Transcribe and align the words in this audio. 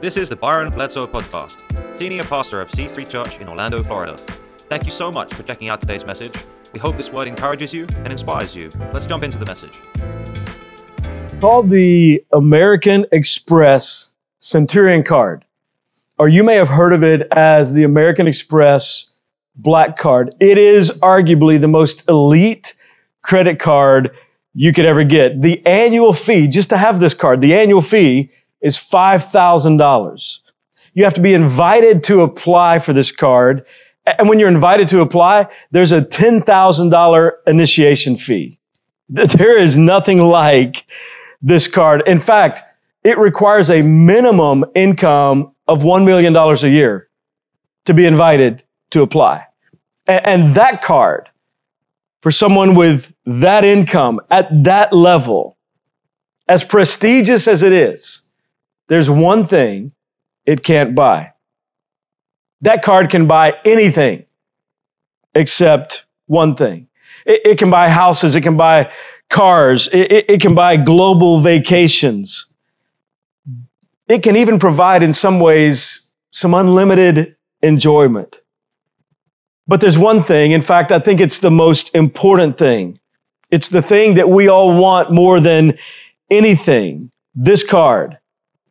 This 0.00 0.16
is 0.16 0.30
the 0.30 0.36
Byron 0.36 0.70
Bledsoe 0.70 1.06
Podcast, 1.06 1.58
Senior 1.94 2.24
Pastor 2.24 2.62
of 2.62 2.70
C3 2.70 3.06
Church 3.06 3.38
in 3.38 3.46
Orlando, 3.50 3.82
Florida. 3.82 4.16
Thank 4.70 4.86
you 4.86 4.90
so 4.90 5.10
much 5.10 5.34
for 5.34 5.42
checking 5.42 5.68
out 5.68 5.78
today's 5.78 6.06
message. 6.06 6.32
We 6.72 6.80
hope 6.80 6.96
this 6.96 7.12
word 7.12 7.28
encourages 7.28 7.74
you 7.74 7.86
and 7.96 8.10
inspires 8.10 8.56
you. 8.56 8.70
Let's 8.94 9.04
jump 9.04 9.24
into 9.24 9.36
the 9.36 9.44
message. 9.44 9.82
Called 11.38 11.68
the 11.68 12.24
American 12.32 13.04
Express 13.12 14.14
Centurion 14.38 15.02
Card, 15.02 15.44
or 16.16 16.30
you 16.30 16.44
may 16.44 16.54
have 16.54 16.70
heard 16.70 16.94
of 16.94 17.04
it 17.04 17.28
as 17.32 17.74
the 17.74 17.84
American 17.84 18.26
Express 18.26 19.12
Black 19.54 19.98
Card. 19.98 20.34
It 20.40 20.56
is 20.56 20.90
arguably 21.02 21.60
the 21.60 21.68
most 21.68 22.08
elite 22.08 22.74
credit 23.20 23.58
card 23.58 24.16
you 24.54 24.72
could 24.72 24.86
ever 24.86 25.04
get. 25.04 25.42
The 25.42 25.64
annual 25.66 26.14
fee, 26.14 26.48
just 26.48 26.70
to 26.70 26.78
have 26.78 27.00
this 27.00 27.12
card, 27.12 27.42
the 27.42 27.54
annual 27.54 27.82
fee 27.82 28.30
is 28.60 28.76
$5,000. 28.76 30.38
You 30.94 31.04
have 31.04 31.14
to 31.14 31.20
be 31.20 31.34
invited 31.34 32.02
to 32.04 32.22
apply 32.22 32.78
for 32.78 32.92
this 32.92 33.12
card. 33.12 33.64
And 34.06 34.28
when 34.28 34.38
you're 34.38 34.48
invited 34.48 34.88
to 34.88 35.00
apply, 35.00 35.48
there's 35.70 35.92
a 35.92 36.02
$10,000 36.02 37.32
initiation 37.46 38.16
fee. 38.16 38.58
There 39.08 39.58
is 39.58 39.76
nothing 39.76 40.18
like 40.18 40.86
this 41.42 41.68
card. 41.68 42.02
In 42.06 42.18
fact, 42.18 42.62
it 43.02 43.18
requires 43.18 43.70
a 43.70 43.82
minimum 43.82 44.64
income 44.74 45.52
of 45.66 45.82
$1 45.82 46.04
million 46.04 46.36
a 46.36 46.68
year 46.68 47.08
to 47.86 47.94
be 47.94 48.04
invited 48.04 48.62
to 48.90 49.02
apply. 49.02 49.46
And 50.06 50.54
that 50.54 50.82
card, 50.82 51.28
for 52.20 52.30
someone 52.30 52.74
with 52.74 53.14
that 53.24 53.64
income 53.64 54.20
at 54.30 54.64
that 54.64 54.92
level, 54.92 55.56
as 56.48 56.64
prestigious 56.64 57.48
as 57.48 57.62
it 57.62 57.72
is, 57.72 58.22
there's 58.90 59.08
one 59.08 59.46
thing 59.46 59.92
it 60.44 60.64
can't 60.64 60.96
buy. 60.96 61.32
That 62.60 62.82
card 62.82 63.08
can 63.08 63.28
buy 63.28 63.54
anything 63.64 64.26
except 65.32 66.04
one 66.26 66.56
thing. 66.56 66.88
It, 67.24 67.40
it 67.44 67.58
can 67.58 67.70
buy 67.70 67.88
houses, 67.88 68.34
it 68.34 68.40
can 68.40 68.56
buy 68.56 68.92
cars, 69.28 69.88
it, 69.92 70.10
it, 70.10 70.24
it 70.28 70.40
can 70.40 70.56
buy 70.56 70.76
global 70.76 71.38
vacations. 71.38 72.46
It 74.08 74.24
can 74.24 74.34
even 74.34 74.58
provide, 74.58 75.04
in 75.04 75.12
some 75.12 75.38
ways, 75.38 76.10
some 76.32 76.52
unlimited 76.52 77.36
enjoyment. 77.62 78.42
But 79.68 79.80
there's 79.80 79.96
one 79.96 80.24
thing, 80.24 80.50
in 80.50 80.62
fact, 80.62 80.90
I 80.90 80.98
think 80.98 81.20
it's 81.20 81.38
the 81.38 81.50
most 81.50 81.94
important 81.94 82.58
thing. 82.58 82.98
It's 83.52 83.68
the 83.68 83.82
thing 83.82 84.14
that 84.14 84.28
we 84.28 84.48
all 84.48 84.82
want 84.82 85.12
more 85.12 85.38
than 85.38 85.78
anything. 86.28 87.12
This 87.36 87.62
card 87.62 88.18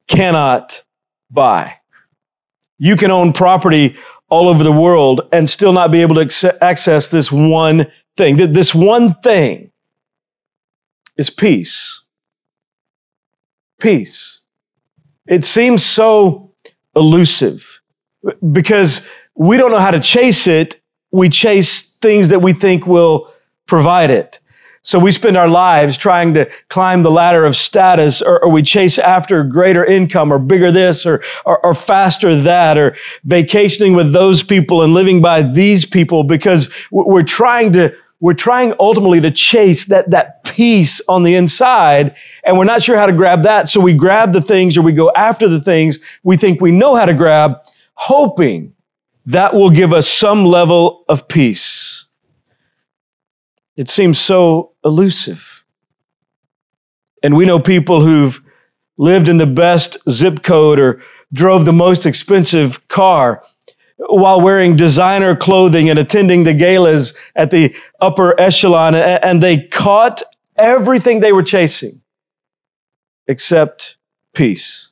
cannot 0.09 0.83
buy. 1.31 1.75
You 2.77 2.97
can 2.97 3.11
own 3.11 3.31
property 3.31 3.95
all 4.29 4.49
over 4.49 4.63
the 4.63 4.71
world 4.71 5.21
and 5.31 5.49
still 5.49 5.73
not 5.73 5.91
be 5.91 6.01
able 6.01 6.15
to 6.15 6.57
access 6.63 7.09
this 7.09 7.31
one 7.31 7.91
thing. 8.17 8.35
This 8.35 8.75
one 8.75 9.13
thing 9.13 9.71
is 11.17 11.29
peace. 11.29 12.03
Peace. 13.79 14.41
It 15.27 15.43
seems 15.43 15.85
so 15.85 16.53
elusive 16.95 17.81
because 18.51 19.07
we 19.35 19.57
don't 19.57 19.71
know 19.71 19.79
how 19.79 19.91
to 19.91 19.99
chase 19.99 20.47
it. 20.47 20.81
We 21.11 21.29
chase 21.29 21.95
things 21.97 22.29
that 22.29 22.39
we 22.39 22.53
think 22.53 22.85
will 22.85 23.33
provide 23.67 24.11
it. 24.11 24.39
So 24.81 24.97
we 24.97 25.11
spend 25.11 25.35
our 25.35 25.49
lives 25.49 25.97
trying 25.97 26.33
to 26.35 26.49
climb 26.69 27.03
the 27.03 27.11
ladder 27.11 27.45
of 27.45 27.55
status, 27.55 28.21
or, 28.21 28.43
or 28.43 28.49
we 28.49 28.61
chase 28.61 28.97
after 28.97 29.43
greater 29.43 29.83
income, 29.83 30.31
or 30.31 30.39
bigger 30.39 30.71
this, 30.71 31.05
or, 31.05 31.21
or, 31.45 31.63
or 31.65 31.73
faster 31.73 32.39
that, 32.41 32.77
or 32.77 32.95
vacationing 33.25 33.93
with 33.93 34.13
those 34.13 34.41
people 34.41 34.81
and 34.81 34.93
living 34.93 35.21
by 35.21 35.41
these 35.41 35.85
people 35.85 36.23
because 36.23 36.69
we're 36.91 37.23
trying 37.23 37.73
to 37.73 37.93
we're 38.21 38.33
trying 38.33 38.73
ultimately 38.79 39.21
to 39.21 39.31
chase 39.31 39.85
that, 39.85 40.11
that 40.11 40.43
peace 40.43 41.01
on 41.07 41.23
the 41.23 41.35
inside, 41.35 42.15
and 42.43 42.57
we're 42.57 42.65
not 42.65 42.83
sure 42.83 42.97
how 42.97 43.05
to 43.05 43.13
grab 43.13 43.43
that. 43.43 43.69
So 43.69 43.79
we 43.79 43.93
grab 43.93 44.33
the 44.33 44.41
things 44.41 44.77
or 44.77 44.81
we 44.81 44.91
go 44.91 45.09
after 45.15 45.47
the 45.47 45.61
things 45.61 45.99
we 46.23 46.35
think 46.35 46.59
we 46.59 46.71
know 46.71 46.95
how 46.95 47.05
to 47.05 47.13
grab, 47.13 47.59
hoping 47.93 48.73
that 49.25 49.53
will 49.53 49.69
give 49.69 49.93
us 49.93 50.07
some 50.07 50.45
level 50.45 51.05
of 51.07 51.27
peace. 51.27 52.07
It 53.79 53.87
seems 53.87 54.19
so 54.19 54.73
elusive. 54.83 55.63
And 57.23 57.33
we 57.33 57.45
know 57.45 57.61
people 57.61 58.01
who've 58.01 58.41
lived 58.97 59.29
in 59.29 59.37
the 59.37 59.45
best 59.45 59.95
zip 60.09 60.43
code 60.43 60.81
or 60.81 61.01
drove 61.31 61.63
the 61.63 61.71
most 61.71 62.05
expensive 62.05 62.85
car 62.89 63.41
while 63.95 64.41
wearing 64.41 64.75
designer 64.75 65.33
clothing 65.33 65.89
and 65.89 65.97
attending 65.97 66.43
the 66.43 66.53
galas 66.53 67.13
at 67.37 67.51
the 67.51 67.73
upper 68.01 68.37
echelon, 68.37 68.95
and 68.95 69.41
they 69.41 69.67
caught 69.67 70.23
everything 70.57 71.21
they 71.21 71.31
were 71.31 71.41
chasing 71.41 72.01
except 73.29 73.95
peace. 74.33 74.91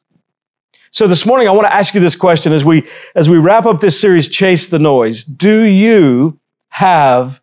So 0.92 1.08
this 1.08 1.26
morning 1.26 1.50
I 1.50 1.52
want 1.52 1.68
to 1.68 1.76
ask 1.76 1.94
you 1.94 2.00
this 2.00 2.16
question 2.16 2.54
as 2.54 2.64
we 2.64 2.88
as 3.16 3.28
we 3.28 3.38
wrap 3.38 3.66
up 3.66 3.82
this 3.82 4.00
series 4.00 4.30
Chase 4.30 4.68
the 4.68 4.80
Noise. 4.80 5.26
Do 5.26 5.64
you 5.64 6.40
have 6.70 7.42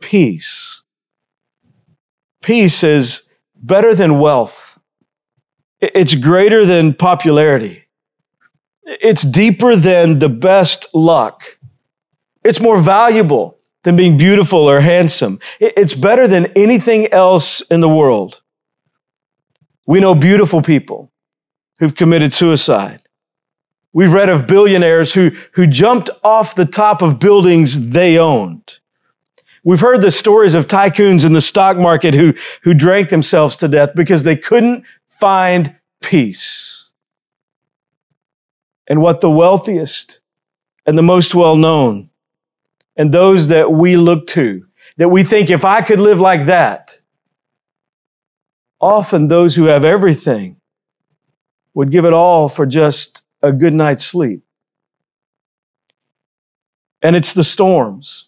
peace. 0.00 0.82
Peace 2.42 2.82
is 2.84 3.22
better 3.54 3.94
than 3.94 4.18
wealth. 4.18 4.78
It's 5.80 6.14
greater 6.14 6.64
than 6.64 6.94
popularity. 6.94 7.84
It's 8.84 9.22
deeper 9.22 9.76
than 9.76 10.20
the 10.20 10.28
best 10.28 10.86
luck. 10.94 11.58
It's 12.44 12.60
more 12.60 12.80
valuable 12.80 13.58
than 13.82 13.96
being 13.96 14.16
beautiful 14.16 14.60
or 14.60 14.80
handsome. 14.80 15.40
It's 15.60 15.94
better 15.94 16.28
than 16.28 16.46
anything 16.56 17.12
else 17.12 17.60
in 17.62 17.80
the 17.80 17.88
world. 17.88 18.40
We 19.86 20.00
know 20.00 20.14
beautiful 20.14 20.62
people 20.62 21.10
who've 21.78 21.94
committed 21.94 22.32
suicide. 22.32 23.00
We've 23.92 24.12
read 24.12 24.28
of 24.28 24.46
billionaires 24.46 25.14
who, 25.14 25.30
who 25.52 25.66
jumped 25.66 26.10
off 26.22 26.54
the 26.54 26.66
top 26.66 27.02
of 27.02 27.18
buildings 27.18 27.90
they 27.90 28.18
owned. 28.18 28.78
We've 29.66 29.80
heard 29.80 30.00
the 30.00 30.12
stories 30.12 30.54
of 30.54 30.68
tycoons 30.68 31.24
in 31.24 31.32
the 31.32 31.40
stock 31.40 31.76
market 31.76 32.14
who, 32.14 32.34
who 32.62 32.72
drank 32.72 33.08
themselves 33.08 33.56
to 33.56 33.66
death 33.66 33.96
because 33.96 34.22
they 34.22 34.36
couldn't 34.36 34.84
find 35.08 35.74
peace. 36.00 36.92
And 38.86 39.02
what 39.02 39.20
the 39.20 39.28
wealthiest 39.28 40.20
and 40.86 40.96
the 40.96 41.02
most 41.02 41.34
well 41.34 41.56
known 41.56 42.10
and 42.94 43.10
those 43.10 43.48
that 43.48 43.72
we 43.72 43.96
look 43.96 44.28
to, 44.28 44.64
that 44.98 45.08
we 45.08 45.24
think 45.24 45.50
if 45.50 45.64
I 45.64 45.82
could 45.82 45.98
live 45.98 46.20
like 46.20 46.46
that, 46.46 47.00
often 48.80 49.26
those 49.26 49.56
who 49.56 49.64
have 49.64 49.84
everything 49.84 50.60
would 51.74 51.90
give 51.90 52.04
it 52.04 52.12
all 52.12 52.48
for 52.48 52.66
just 52.66 53.22
a 53.42 53.50
good 53.50 53.74
night's 53.74 54.04
sleep. 54.04 54.44
And 57.02 57.16
it's 57.16 57.34
the 57.34 57.42
storms 57.42 58.26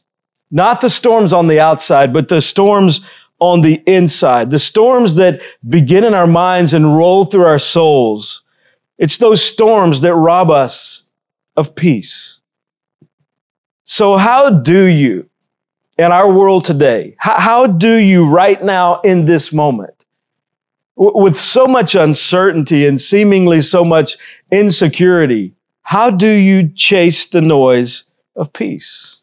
not 0.50 0.81
the 0.81 0.91
storms 0.91 1.32
on 1.32 1.47
the 1.47 1.60
outside, 1.60 2.12
but 2.12 2.28
the 2.28 2.41
storms 2.41 3.00
on 3.41 3.60
the 3.60 3.82
inside, 3.86 4.50
the 4.50 4.59
storms 4.59 5.14
that 5.14 5.41
begin 5.69 6.04
in 6.04 6.14
our 6.14 6.26
minds 6.26 6.75
and 6.75 6.97
roll 6.97 7.25
through 7.25 7.44
our 7.44 7.59
souls. 7.59 8.42
It's 8.97 9.19
those 9.19 9.42
storms 9.42 10.00
that 10.00 10.14
rob 10.14 10.50
us 10.50 11.04
of 11.56 11.75
peace. 11.75 12.41
So, 13.84 14.16
how 14.16 14.50
do 14.50 14.84
you, 14.84 15.28
in 15.97 16.12
our 16.12 16.31
world 16.31 16.64
today, 16.64 17.14
how, 17.19 17.38
how 17.38 17.66
do 17.66 17.94
you 17.94 18.28
right 18.28 18.62
now 18.62 19.00
in 19.03 19.25
this 19.25 19.53
moment, 19.53 20.04
with 20.97 21.38
so 21.38 21.66
much 21.66 21.94
uncertainty 21.94 22.87
and 22.87 23.00
seemingly 23.00 23.61
so 23.61 23.84
much 23.84 24.17
insecurity, 24.50 25.55
how 25.82 26.11
do 26.11 26.28
you 26.28 26.69
chase 26.75 27.25
the 27.26 27.40
noise 27.40 28.05
of 28.34 28.52
peace? 28.52 29.18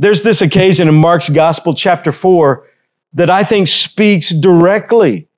There's 0.00 0.22
this 0.22 0.40
occasion 0.40 0.88
in 0.88 0.94
Mark's 0.94 1.28
Gospel, 1.28 1.74
chapter 1.74 2.10
4, 2.10 2.66
that 3.12 3.28
I 3.28 3.44
think 3.44 3.68
speaks 3.68 4.30
directly 4.30 5.28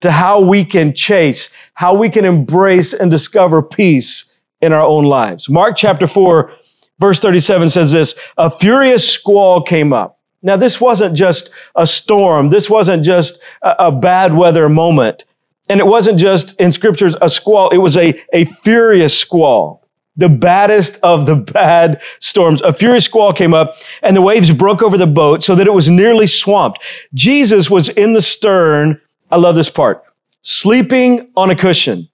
to 0.00 0.10
how 0.10 0.40
we 0.40 0.64
can 0.64 0.92
chase, 0.92 1.50
how 1.74 1.94
we 1.94 2.10
can 2.10 2.24
embrace 2.24 2.92
and 2.92 3.12
discover 3.12 3.62
peace 3.62 4.24
in 4.60 4.72
our 4.72 4.82
own 4.82 5.04
lives. 5.04 5.48
Mark 5.48 5.76
chapter 5.76 6.08
4, 6.08 6.52
verse 6.98 7.20
37 7.20 7.70
says 7.70 7.92
this 7.92 8.16
A 8.36 8.50
furious 8.50 9.08
squall 9.08 9.62
came 9.62 9.92
up. 9.92 10.18
Now, 10.42 10.56
this 10.56 10.80
wasn't 10.80 11.14
just 11.14 11.50
a 11.76 11.86
storm, 11.86 12.48
this 12.48 12.68
wasn't 12.68 13.04
just 13.04 13.40
a, 13.62 13.86
a 13.86 13.92
bad 13.92 14.34
weather 14.34 14.68
moment. 14.68 15.26
And 15.68 15.78
it 15.78 15.86
wasn't 15.86 16.18
just 16.18 16.60
in 16.60 16.72
scriptures 16.72 17.14
a 17.22 17.30
squall, 17.30 17.70
it 17.70 17.78
was 17.78 17.96
a, 17.96 18.20
a 18.32 18.46
furious 18.46 19.16
squall 19.16 19.81
the 20.16 20.28
baddest 20.28 20.98
of 21.02 21.26
the 21.26 21.36
bad 21.52 22.00
storms. 22.20 22.62
A 22.62 22.72
furious 22.72 23.04
squall 23.04 23.32
came 23.32 23.54
up 23.54 23.76
and 24.02 24.16
the 24.16 24.22
waves 24.22 24.52
broke 24.52 24.82
over 24.82 24.98
the 24.98 25.06
boat 25.06 25.42
so 25.42 25.54
that 25.54 25.66
it 25.66 25.72
was 25.72 25.88
nearly 25.88 26.26
swamped. 26.26 26.82
Jesus 27.14 27.70
was 27.70 27.88
in 27.88 28.12
the 28.12 28.22
stern. 28.22 29.00
I 29.30 29.36
love 29.36 29.56
this 29.56 29.70
part. 29.70 30.04
Sleeping 30.42 31.30
on 31.36 31.50
a 31.50 31.56
cushion. 31.56 32.08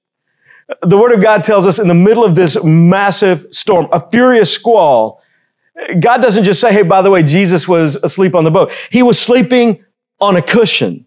The 0.82 0.98
Word 0.98 1.12
of 1.12 1.22
God 1.22 1.44
tells 1.44 1.66
us 1.66 1.78
in 1.78 1.88
the 1.88 1.94
middle 1.94 2.24
of 2.24 2.34
this 2.34 2.62
massive 2.62 3.46
storm, 3.52 3.88
a 3.90 4.08
furious 4.10 4.52
squall, 4.52 5.22
God 6.00 6.20
doesn't 6.20 6.44
just 6.44 6.60
say, 6.60 6.72
hey, 6.72 6.82
by 6.82 7.00
the 7.00 7.10
way, 7.10 7.22
Jesus 7.22 7.66
was 7.66 7.96
asleep 7.96 8.34
on 8.34 8.44
the 8.44 8.50
boat. 8.50 8.70
He 8.90 9.02
was 9.02 9.18
sleeping 9.18 9.84
on 10.20 10.36
a 10.36 10.42
cushion. 10.42 11.06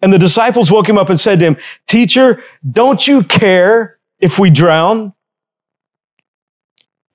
And 0.00 0.12
the 0.12 0.18
disciples 0.18 0.70
woke 0.70 0.88
him 0.88 0.96
up 0.96 1.10
and 1.10 1.18
said 1.18 1.40
to 1.40 1.46
him, 1.46 1.56
Teacher, 1.86 2.42
don't 2.70 3.06
you 3.06 3.24
care 3.24 3.98
if 4.20 4.38
we 4.38 4.48
drown? 4.48 5.12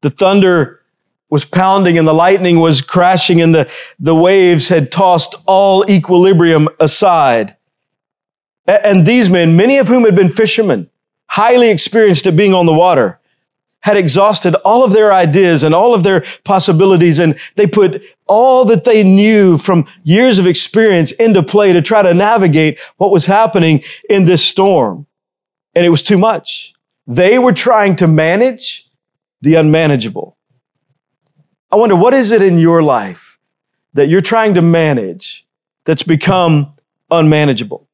The 0.03 0.09
thunder 0.09 0.81
was 1.29 1.45
pounding 1.45 1.97
and 1.97 2.05
the 2.05 2.13
lightning 2.13 2.59
was 2.59 2.81
crashing 2.81 3.41
and 3.41 3.55
the, 3.55 3.71
the 3.99 4.13
waves 4.13 4.67
had 4.67 4.91
tossed 4.91 5.33
all 5.45 5.89
equilibrium 5.89 6.67
aside. 6.79 7.55
And 8.67 9.05
these 9.05 9.29
men, 9.29 9.55
many 9.55 9.77
of 9.77 9.87
whom 9.87 10.03
had 10.03 10.13
been 10.13 10.27
fishermen, 10.27 10.89
highly 11.27 11.69
experienced 11.69 12.27
at 12.27 12.35
being 12.35 12.53
on 12.53 12.65
the 12.65 12.73
water, 12.73 13.21
had 13.79 13.95
exhausted 13.95 14.55
all 14.65 14.83
of 14.83 14.91
their 14.91 15.13
ideas 15.13 15.63
and 15.63 15.73
all 15.73 15.95
of 15.95 16.03
their 16.03 16.23
possibilities, 16.43 17.19
and 17.19 17.39
they 17.55 17.67
put 17.67 18.03
all 18.27 18.65
that 18.65 18.83
they 18.83 19.03
knew 19.03 19.57
from 19.57 19.87
years 20.03 20.37
of 20.37 20.47
experience 20.47 21.11
into 21.13 21.41
play 21.41 21.73
to 21.73 21.81
try 21.81 22.01
to 22.01 22.13
navigate 22.13 22.79
what 22.97 23.11
was 23.11 23.25
happening 23.25 23.83
in 24.09 24.25
this 24.25 24.45
storm. 24.45 25.05
And 25.75 25.85
it 25.85 25.89
was 25.89 26.03
too 26.03 26.17
much. 26.17 26.73
They 27.07 27.39
were 27.39 27.53
trying 27.53 27.95
to 27.97 28.07
manage 28.07 28.82
the 29.43 29.55
unmanageable. 29.55 30.37
I 31.69 31.75
wonder, 31.75 31.97
what 31.97 32.13
is 32.13 32.31
it 32.31 32.41
in 32.41 32.57
your 32.57 32.81
life 32.81 33.39
that 33.93 34.07
you're 34.07 34.21
trying 34.21 34.53
to 34.53 34.61
manage 34.61 35.45
that's 35.83 36.01
become 36.01 36.71
unmanageable? 37.11 37.85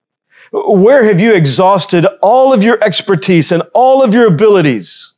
Where 0.51 1.03
have 1.05 1.19
you 1.19 1.33
exhausted 1.33 2.05
all 2.21 2.53
of 2.53 2.61
your 2.61 2.81
expertise 2.83 3.51
and 3.51 3.63
all 3.73 4.03
of 4.03 4.13
your 4.13 4.27
abilities 4.27 5.15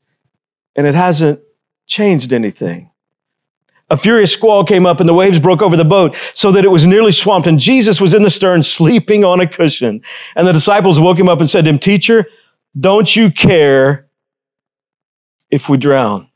and 0.73 0.87
it 0.87 0.95
hasn't 0.95 1.41
changed 1.85 2.31
anything? 2.31 2.91
A 3.89 3.97
furious 3.97 4.31
squall 4.31 4.63
came 4.63 4.85
up 4.85 5.01
and 5.01 5.09
the 5.09 5.13
waves 5.13 5.37
broke 5.37 5.61
over 5.61 5.75
the 5.75 5.83
boat 5.83 6.15
so 6.33 6.49
that 6.53 6.63
it 6.63 6.69
was 6.69 6.85
nearly 6.85 7.11
swamped. 7.11 7.45
And 7.45 7.59
Jesus 7.59 7.99
was 7.99 8.13
in 8.13 8.23
the 8.23 8.29
stern 8.29 8.63
sleeping 8.63 9.25
on 9.25 9.41
a 9.41 9.47
cushion. 9.47 10.01
And 10.37 10.47
the 10.47 10.53
disciples 10.53 10.97
woke 10.97 11.19
him 11.19 11.27
up 11.27 11.41
and 11.41 11.49
said 11.49 11.65
to 11.65 11.69
him, 11.69 11.77
Teacher, 11.77 12.25
don't 12.79 13.13
you 13.17 13.31
care 13.31 14.07
if 15.51 15.69
we 15.69 15.77
drown? 15.77 16.29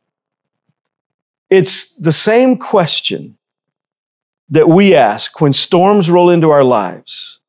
It's 1.50 1.96
the 1.96 2.12
same 2.12 2.58
question 2.58 3.38
that 4.50 4.70
we 4.70 4.94
ask 4.94 5.42
when 5.42 5.54
storms 5.54 6.10
roll 6.10 6.30
into 6.30 6.52
our 6.52 6.64
lives 6.64 7.40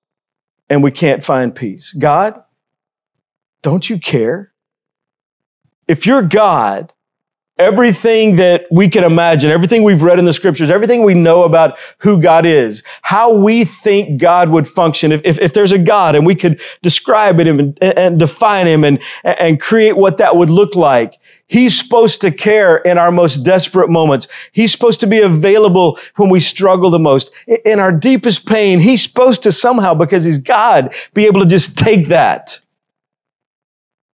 and 0.71 0.83
we 0.83 0.91
can't 0.91 1.23
find 1.23 1.55
peace. 1.55 1.93
God, 1.93 2.43
don't 3.63 3.89
you 3.91 3.99
care? 3.99 4.53
If 5.89 6.07
you're 6.07 6.23
God, 6.23 6.93
everything 7.59 8.37
that 8.37 8.67
we 8.71 8.89
can 8.89 9.05
imagine, 9.05 9.51
everything 9.51 9.83
we've 9.83 10.03
read 10.03 10.19
in 10.19 10.25
the 10.25 10.33
scriptures, 10.33 10.71
everything 10.71 11.03
we 11.03 11.15
know 11.15 11.45
about 11.45 11.79
who 11.99 12.21
God 12.21 12.45
is, 12.45 12.83
how 13.03 13.35
we 13.35 13.65
think 13.65 14.21
God 14.21 14.51
would 14.51 14.69
function. 14.69 15.13
If, 15.13 15.23
if, 15.25 15.39
if 15.39 15.53
there's 15.53 15.73
a 15.73 15.79
God 15.79 16.15
and 16.15 16.27
we 16.27 16.35
could 16.35 16.61
describe 16.83 17.41
it 17.41 17.47
and, 17.47 17.79
and 17.83 18.19
define 18.19 18.67
him 18.67 18.85
and, 18.85 18.99
and 19.25 19.61
create 19.61 19.97
what 19.97 20.19
that 20.19 20.37
would 20.37 20.51
look 20.51 20.75
like, 20.75 21.19
He's 21.49 21.79
supposed 21.79 22.21
to 22.23 22.33
care 22.33 22.79
in 22.79 22.99
our 22.99 23.13
most 23.13 23.45
desperate 23.45 23.89
moments. 23.89 24.27
He's 24.51 24.73
supposed 24.73 24.99
to 25.01 25.07
be 25.07 25.21
available 25.21 25.99
when 26.17 26.29
we 26.29 26.41
struggle 26.41 26.91
the 26.91 26.99
most. 26.99 27.31
In 27.65 27.79
our 27.79 27.93
deepest 27.93 28.47
pain, 28.49 28.81
He's 28.81 29.03
supposed 29.03 29.45
to 29.45 29.53
somehow, 29.53 29.95
because 29.95 30.25
He's 30.25 30.39
God, 30.39 30.93
be 31.15 31.27
able 31.27 31.41
to 31.43 31.47
just 31.47 31.79
take 31.79 32.09
that 32.09 32.61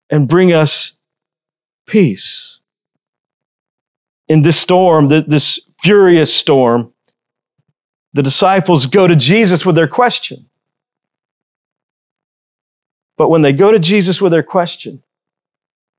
and 0.09 0.27
bring 0.27 0.55
us 0.55 0.93
peace. 1.87 2.58
In 4.29 4.43
this 4.43 4.61
storm, 4.61 5.09
this 5.09 5.61
furious 5.81 6.35
storm, 6.35 6.93
the 8.13 8.23
disciples 8.23 8.87
go 8.87 9.07
to 9.07 9.17
Jesus 9.17 9.65
with 9.65 9.75
their 9.75 9.89
question. 9.89 10.47
But 13.17 13.31
when 13.31 13.43
they 13.43 13.53
go 13.53 13.73
to 13.73 13.79
Jesus 13.79 14.21
with 14.21 14.33
their 14.33 14.43
question, 14.43 15.03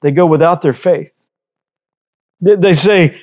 they 0.02 0.12
go 0.12 0.26
without 0.26 0.62
their 0.62 0.74
faith. 0.74 1.28
They 2.40 2.74
say, 2.74 3.22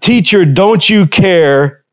Teacher, 0.00 0.44
don't 0.44 0.88
you 0.88 1.06
care 1.06 1.84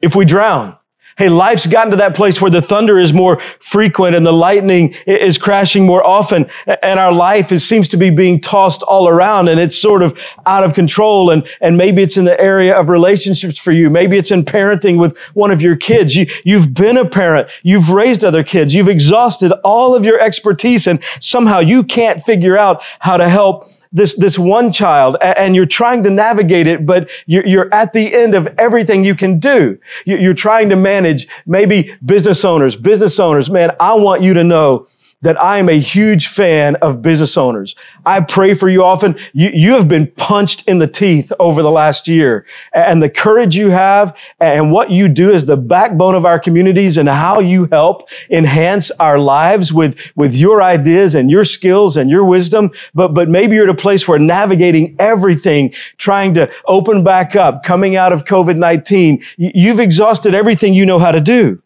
if 0.00 0.16
we 0.16 0.24
drown? 0.24 0.77
Hey, 1.18 1.28
life's 1.28 1.66
gotten 1.66 1.90
to 1.90 1.96
that 1.96 2.14
place 2.14 2.40
where 2.40 2.50
the 2.50 2.62
thunder 2.62 2.96
is 2.96 3.12
more 3.12 3.40
frequent 3.58 4.14
and 4.14 4.24
the 4.24 4.32
lightning 4.32 4.94
is 5.04 5.36
crashing 5.36 5.84
more 5.84 6.06
often. 6.06 6.48
And 6.80 7.00
our 7.00 7.12
life 7.12 7.50
is, 7.50 7.66
seems 7.66 7.88
to 7.88 7.96
be 7.96 8.10
being 8.10 8.40
tossed 8.40 8.84
all 8.84 9.08
around 9.08 9.48
and 9.48 9.58
it's 9.58 9.76
sort 9.76 10.04
of 10.04 10.16
out 10.46 10.62
of 10.62 10.74
control. 10.74 11.30
And, 11.30 11.44
and 11.60 11.76
maybe 11.76 12.02
it's 12.02 12.16
in 12.16 12.24
the 12.24 12.40
area 12.40 12.78
of 12.78 12.88
relationships 12.88 13.58
for 13.58 13.72
you. 13.72 13.90
Maybe 13.90 14.16
it's 14.16 14.30
in 14.30 14.44
parenting 14.44 15.00
with 15.00 15.18
one 15.34 15.50
of 15.50 15.60
your 15.60 15.74
kids. 15.74 16.14
You, 16.14 16.28
you've 16.44 16.72
been 16.72 16.96
a 16.96 17.04
parent. 17.04 17.48
You've 17.64 17.90
raised 17.90 18.24
other 18.24 18.44
kids. 18.44 18.72
You've 18.72 18.88
exhausted 18.88 19.50
all 19.64 19.96
of 19.96 20.06
your 20.06 20.20
expertise 20.20 20.86
and 20.86 21.02
somehow 21.18 21.58
you 21.58 21.82
can't 21.82 22.22
figure 22.22 22.56
out 22.56 22.80
how 23.00 23.16
to 23.16 23.28
help 23.28 23.68
this, 23.92 24.14
this 24.16 24.38
one 24.38 24.72
child 24.72 25.16
and 25.20 25.54
you're 25.54 25.66
trying 25.66 26.02
to 26.04 26.10
navigate 26.10 26.66
it, 26.66 26.86
but 26.86 27.10
you're, 27.26 27.68
at 27.72 27.92
the 27.92 28.14
end 28.14 28.34
of 28.34 28.48
everything 28.58 29.04
you 29.04 29.14
can 29.14 29.38
do. 29.38 29.78
You're 30.04 30.34
trying 30.34 30.68
to 30.70 30.76
manage 30.76 31.28
maybe 31.46 31.94
business 32.04 32.44
owners, 32.44 32.76
business 32.76 33.18
owners. 33.18 33.50
Man, 33.50 33.74
I 33.80 33.94
want 33.94 34.22
you 34.22 34.34
to 34.34 34.44
know 34.44 34.86
that 35.20 35.40
I 35.40 35.58
am 35.58 35.68
a 35.68 35.78
huge 35.78 36.28
fan 36.28 36.76
of 36.76 37.02
business 37.02 37.36
owners. 37.36 37.74
I 38.06 38.20
pray 38.20 38.54
for 38.54 38.68
you 38.68 38.84
often. 38.84 39.16
You, 39.32 39.50
you 39.52 39.72
have 39.72 39.88
been 39.88 40.06
punched 40.06 40.68
in 40.68 40.78
the 40.78 40.86
teeth 40.86 41.32
over 41.40 41.60
the 41.60 41.70
last 41.70 42.06
year 42.06 42.46
and 42.72 43.02
the 43.02 43.10
courage 43.10 43.56
you 43.56 43.70
have 43.70 44.16
and 44.38 44.70
what 44.70 44.90
you 44.90 45.08
do 45.08 45.32
is 45.32 45.44
the 45.44 45.56
backbone 45.56 46.14
of 46.14 46.24
our 46.24 46.38
communities 46.38 46.96
and 46.98 47.08
how 47.08 47.40
you 47.40 47.66
help 47.66 48.08
enhance 48.30 48.92
our 48.92 49.18
lives 49.18 49.72
with, 49.72 49.98
with 50.14 50.36
your 50.36 50.62
ideas 50.62 51.16
and 51.16 51.30
your 51.30 51.44
skills 51.44 51.96
and 51.96 52.08
your 52.10 52.24
wisdom. 52.24 52.70
But, 52.94 53.08
but 53.08 53.28
maybe 53.28 53.56
you're 53.56 53.64
at 53.64 53.70
a 53.70 53.74
place 53.74 54.06
where 54.06 54.20
navigating 54.20 54.94
everything, 55.00 55.74
trying 55.96 56.34
to 56.34 56.48
open 56.66 57.02
back 57.02 57.34
up, 57.34 57.64
coming 57.64 57.96
out 57.96 58.12
of 58.12 58.24
COVID-19, 58.24 59.24
you've 59.36 59.80
exhausted 59.80 60.32
everything 60.32 60.74
you 60.74 60.86
know 60.86 61.00
how 61.00 61.10
to 61.10 61.20
do. 61.20 61.60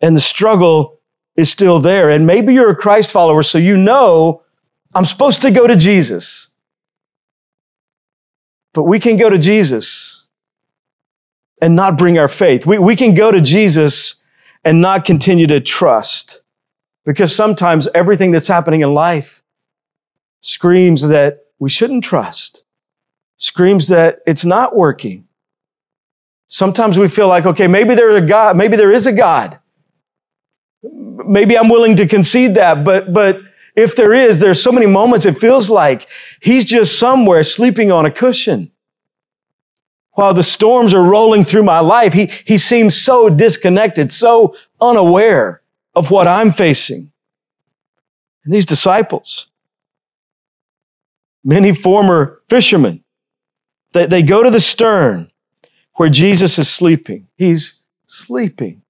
And 0.00 0.16
the 0.16 0.20
struggle 0.20 0.93
is 1.36 1.50
still 1.50 1.80
there. 1.80 2.10
And 2.10 2.26
maybe 2.26 2.54
you're 2.54 2.70
a 2.70 2.76
Christ 2.76 3.10
follower, 3.10 3.42
so 3.42 3.58
you 3.58 3.76
know 3.76 4.42
I'm 4.94 5.06
supposed 5.06 5.42
to 5.42 5.50
go 5.50 5.66
to 5.66 5.76
Jesus. 5.76 6.48
But 8.72 8.84
we 8.84 9.00
can 9.00 9.16
go 9.16 9.30
to 9.30 9.38
Jesus 9.38 10.28
and 11.60 11.74
not 11.76 11.98
bring 11.98 12.18
our 12.18 12.28
faith. 12.28 12.66
We, 12.66 12.78
we 12.78 12.96
can 12.96 13.14
go 13.14 13.30
to 13.30 13.40
Jesus 13.40 14.16
and 14.64 14.80
not 14.80 15.04
continue 15.04 15.46
to 15.48 15.60
trust 15.60 16.42
because 17.04 17.34
sometimes 17.34 17.88
everything 17.94 18.30
that's 18.30 18.48
happening 18.48 18.80
in 18.80 18.94
life 18.94 19.42
screams 20.40 21.02
that 21.02 21.44
we 21.58 21.70
shouldn't 21.70 22.04
trust, 22.04 22.64
screams 23.36 23.88
that 23.88 24.18
it's 24.26 24.44
not 24.44 24.76
working. 24.76 25.26
Sometimes 26.48 26.98
we 26.98 27.08
feel 27.08 27.28
like, 27.28 27.46
okay, 27.46 27.66
maybe 27.66 27.94
there's 27.94 28.22
a 28.22 28.26
God, 28.26 28.56
maybe 28.56 28.76
there 28.76 28.92
is 28.92 29.06
a 29.06 29.12
God 29.12 29.58
maybe 31.26 31.56
I'm 31.56 31.68
willing 31.68 31.96
to 31.96 32.06
concede 32.06 32.54
that, 32.54 32.84
but, 32.84 33.12
but 33.12 33.40
if 33.76 33.96
there 33.96 34.12
is, 34.12 34.38
there's 34.38 34.62
so 34.62 34.72
many 34.72 34.86
moments 34.86 35.26
it 35.26 35.38
feels 35.38 35.68
like 35.68 36.08
he's 36.40 36.64
just 36.64 36.98
somewhere 36.98 37.42
sleeping 37.42 37.90
on 37.90 38.06
a 38.06 38.10
cushion. 38.10 38.70
While 40.12 40.32
the 40.32 40.44
storms 40.44 40.94
are 40.94 41.02
rolling 41.02 41.44
through 41.44 41.64
my 41.64 41.80
life, 41.80 42.12
he, 42.12 42.26
he 42.44 42.56
seems 42.56 42.96
so 42.96 43.28
disconnected, 43.28 44.12
so 44.12 44.56
unaware 44.80 45.62
of 45.94 46.12
what 46.12 46.28
I'm 46.28 46.52
facing. 46.52 47.10
And 48.44 48.54
these 48.54 48.66
disciples, 48.66 49.48
many 51.42 51.74
former 51.74 52.42
fishermen, 52.48 53.02
they, 53.92 54.06
they 54.06 54.22
go 54.22 54.44
to 54.44 54.50
the 54.50 54.60
stern 54.60 55.32
where 55.94 56.08
Jesus 56.08 56.58
is 56.60 56.70
sleeping. 56.70 57.26
He's 57.36 57.80
sleeping. 58.06 58.83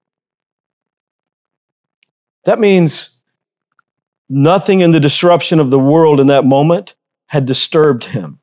That 2.45 2.59
means 2.59 3.11
nothing 4.29 4.81
in 4.81 4.91
the 4.91 4.99
disruption 4.99 5.59
of 5.59 5.69
the 5.69 5.79
world 5.79 6.19
in 6.19 6.27
that 6.27 6.45
moment 6.45 6.95
had 7.27 7.45
disturbed 7.45 8.05
him. 8.05 8.39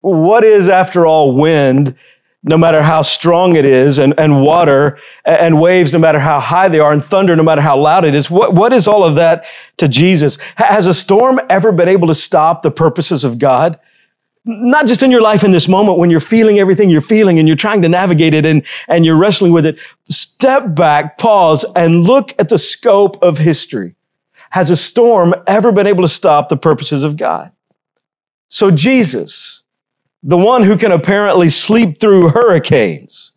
What 0.00 0.44
is, 0.44 0.68
after 0.68 1.06
all, 1.06 1.32
wind, 1.32 1.96
no 2.42 2.56
matter 2.56 2.82
how 2.82 3.02
strong 3.02 3.56
it 3.56 3.64
is, 3.64 3.98
and, 3.98 4.14
and 4.16 4.42
water 4.42 4.98
and 5.24 5.60
waves, 5.60 5.92
no 5.92 5.98
matter 5.98 6.20
how 6.20 6.38
high 6.38 6.68
they 6.68 6.78
are, 6.78 6.92
and 6.92 7.04
thunder, 7.04 7.34
no 7.34 7.42
matter 7.42 7.60
how 7.60 7.76
loud 7.76 8.04
it 8.04 8.14
is? 8.14 8.30
What, 8.30 8.54
what 8.54 8.72
is 8.72 8.86
all 8.86 9.02
of 9.02 9.16
that 9.16 9.44
to 9.78 9.88
Jesus? 9.88 10.38
Has 10.54 10.86
a 10.86 10.94
storm 10.94 11.40
ever 11.50 11.72
been 11.72 11.88
able 11.88 12.08
to 12.08 12.14
stop 12.14 12.62
the 12.62 12.70
purposes 12.70 13.24
of 13.24 13.38
God? 13.38 13.80
Not 14.48 14.86
just 14.86 15.02
in 15.02 15.10
your 15.10 15.20
life 15.20 15.44
in 15.44 15.52
this 15.52 15.68
moment 15.68 15.98
when 15.98 16.08
you're 16.08 16.20
feeling 16.20 16.58
everything 16.58 16.88
you're 16.88 17.02
feeling 17.02 17.38
and 17.38 17.46
you're 17.46 17.56
trying 17.56 17.82
to 17.82 17.88
navigate 17.88 18.32
it 18.32 18.46
and, 18.46 18.64
and 18.88 19.04
you're 19.04 19.16
wrestling 19.16 19.52
with 19.52 19.66
it. 19.66 19.78
Step 20.08 20.74
back, 20.74 21.18
pause, 21.18 21.66
and 21.76 22.04
look 22.04 22.34
at 22.38 22.48
the 22.48 22.58
scope 22.58 23.22
of 23.22 23.36
history. 23.36 23.94
has 24.50 24.70
a 24.70 24.76
storm 24.76 25.34
ever 25.46 25.70
been 25.70 25.86
able 25.86 26.02
to 26.02 26.08
stop 26.08 26.48
the 26.48 26.56
purposes 26.56 27.02
of 27.02 27.18
God? 27.18 27.52
So 28.48 28.70
Jesus, 28.70 29.62
the 30.22 30.38
one 30.38 30.62
who 30.62 30.78
can 30.78 30.92
apparently 30.92 31.50
sleep 31.50 32.00
through 32.00 32.30
hurricanes, 32.30 33.32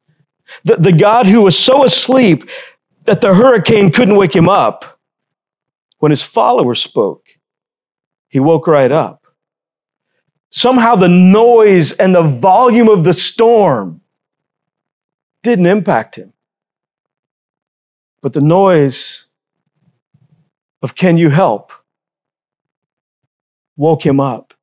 the, 0.64 0.78
the 0.78 0.94
God 0.94 1.26
who 1.26 1.42
was 1.42 1.60
so 1.60 1.84
asleep 1.84 2.50
that 3.04 3.20
the 3.20 3.34
hurricane 3.34 3.92
couldn't 3.92 4.16
wake 4.16 4.36
him 4.36 4.48
up, 4.48 4.98
when 6.00 6.10
his 6.10 6.24
followers 6.24 6.82
spoke, 6.82 7.28
he 8.30 8.40
woke 8.40 8.66
right 8.66 8.92
up. 8.92 9.21
Somehow 10.52 10.96
the 10.96 11.08
noise 11.08 11.94
and 11.94 12.14
the 12.14 12.22
volume 12.22 12.90
of 12.90 13.04
the 13.04 13.14
storm 13.14 14.02
didn't 15.44 15.66
impact 15.66 16.16
him. 16.16 16.34
But 18.22 18.34
the 18.34 18.42
noise 18.42 19.26
of 20.82 20.94
can 20.94 21.18
you 21.18 21.30
help 21.30 21.72
woke 23.78 24.06
him 24.06 24.20
up 24.20 24.54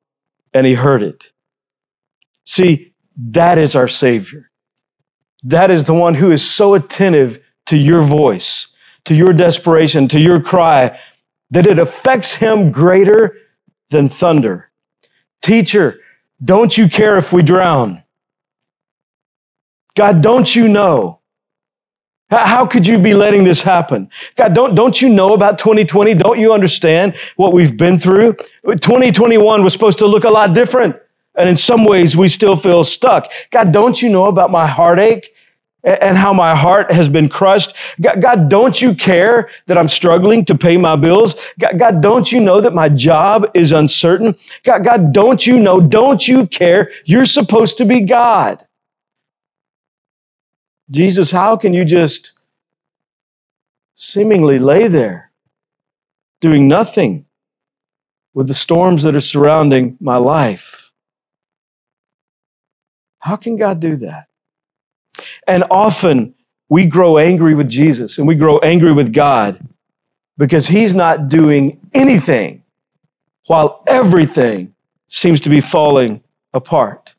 and 0.53 0.67
he 0.67 0.75
heard 0.75 1.03
it. 1.03 1.33
See, 2.45 2.93
that 3.17 3.59
is 3.59 3.75
our 3.75 3.89
Savior. 3.89 4.51
That 5.43 5.71
is 5.71 5.85
the 5.85 5.95
one 5.95 6.15
who 6.15 6.31
is 6.31 6.49
so 6.49 6.75
attentive 6.75 7.39
to 7.67 7.77
your 7.77 8.03
voice, 8.03 8.69
to 9.07 9.15
your 9.15 9.33
desperation, 9.33 10.09
to 10.09 10.21
your 10.21 10.41
cry, 10.41 10.99
that 11.51 11.67
it 11.67 11.79
affects 11.79 12.35
him 12.35 12.71
greater 12.71 13.37
than 13.91 14.09
thunder. 14.09 14.68
Teacher, 15.43 16.01
don't 16.45 16.77
you 16.77 16.89
care 16.89 17.19
if 17.19 17.33
we 17.33 17.43
drown? 17.43 18.03
God, 19.95 20.23
don't 20.23 20.55
you 20.55 20.69
know? 20.69 21.19
How 22.31 22.67
could 22.67 22.87
you 22.87 22.99
be 22.99 23.15
letting 23.15 23.45
this 23.45 23.63
happen? 23.63 24.11
God, 24.37 24.55
don't, 24.55 24.75
don't 24.75 25.01
you 25.01 25.09
know 25.09 25.33
about 25.33 25.59
2020? 25.59 26.13
Don't 26.15 26.39
you 26.39 26.53
understand 26.53 27.17
what 27.37 27.55
we've 27.55 27.75
been 27.77 27.99
through? 27.99 28.35
2021 28.65 29.65
was 29.65 29.73
supposed 29.73 29.99
to 29.99 30.07
look 30.07 30.25
a 30.25 30.31
lot 30.31 30.53
different. 30.53 30.95
And 31.37 31.49
in 31.49 31.57
some 31.57 31.85
ways, 31.85 32.17
we 32.17 32.29
still 32.29 32.55
feel 32.55 32.85
stuck. 32.85 33.33
God, 33.51 33.73
don't 33.73 34.03
you 34.03 34.11
know 34.11 34.27
about 34.27 34.51
my 34.51 34.67
heartache 34.67 35.35
and 35.89 36.19
how 36.19 36.33
my 36.33 36.55
heart 36.55 36.93
has 36.93 37.09
been 37.09 37.29
crushed? 37.29 37.75
God, 38.01 38.49
don't 38.49 38.81
you 38.81 38.95
care 38.95 39.51
that 39.67 39.79
I'm 39.79 39.89
struggling 39.89 40.45
to 40.47 40.57
pay 40.57 40.77
my 40.77 40.97
bills? 40.97 41.35
God, 41.59 41.79
God, 41.79 42.01
don't 42.01 42.31
you 42.31 42.41
know 42.41 42.61
that 42.61 42.75
my 42.75 42.89
job 42.89 43.51
is 43.55 43.73
uncertain? 43.73 44.37
God, 44.65 44.85
God, 44.85 45.13
don't 45.13 45.47
you 45.47 45.59
know? 45.59 45.81
Don't 45.81 46.27
you 46.27 46.47
care? 46.47 46.91
You're 47.05 47.27
supposed 47.27 47.79
to 47.79 47.85
be 47.85 48.03
God. 48.03 48.67
Jesus, 50.91 51.31
how 51.31 51.57
can 51.57 51.75
you 51.75 51.85
just 51.85 52.33
seemingly 53.95 54.59
lay 54.59 54.89
there 54.89 55.33
doing 56.41 56.69
nothing 56.69 57.27
with 58.33 58.47
the 58.47 58.55
storms 58.55 59.03
that 59.03 59.17
are 59.17 59.21
surrounding 59.21 59.97
my 60.01 60.17
life? 60.17 60.91
How 63.19 63.37
can 63.37 63.57
God 63.57 63.81
do 63.81 63.97
that? 63.97 64.28
And 65.47 65.65
often 65.71 66.35
we 66.69 66.87
grow 66.87 67.19
angry 67.19 67.55
with 67.55 67.69
Jesus 67.69 68.19
and 68.19 68.27
we 68.27 68.35
grow 68.35 68.59
angry 68.59 68.93
with 68.93 69.13
God 69.13 69.67
because 70.37 70.69
he's 70.69 70.95
not 70.95 71.29
doing 71.29 71.81
anything 71.95 72.63
while 73.47 73.83
everything 73.87 74.75
seems 75.09 75.41
to 75.41 75.49
be 75.49 75.61
falling 75.61 76.23
apart. 76.53 77.15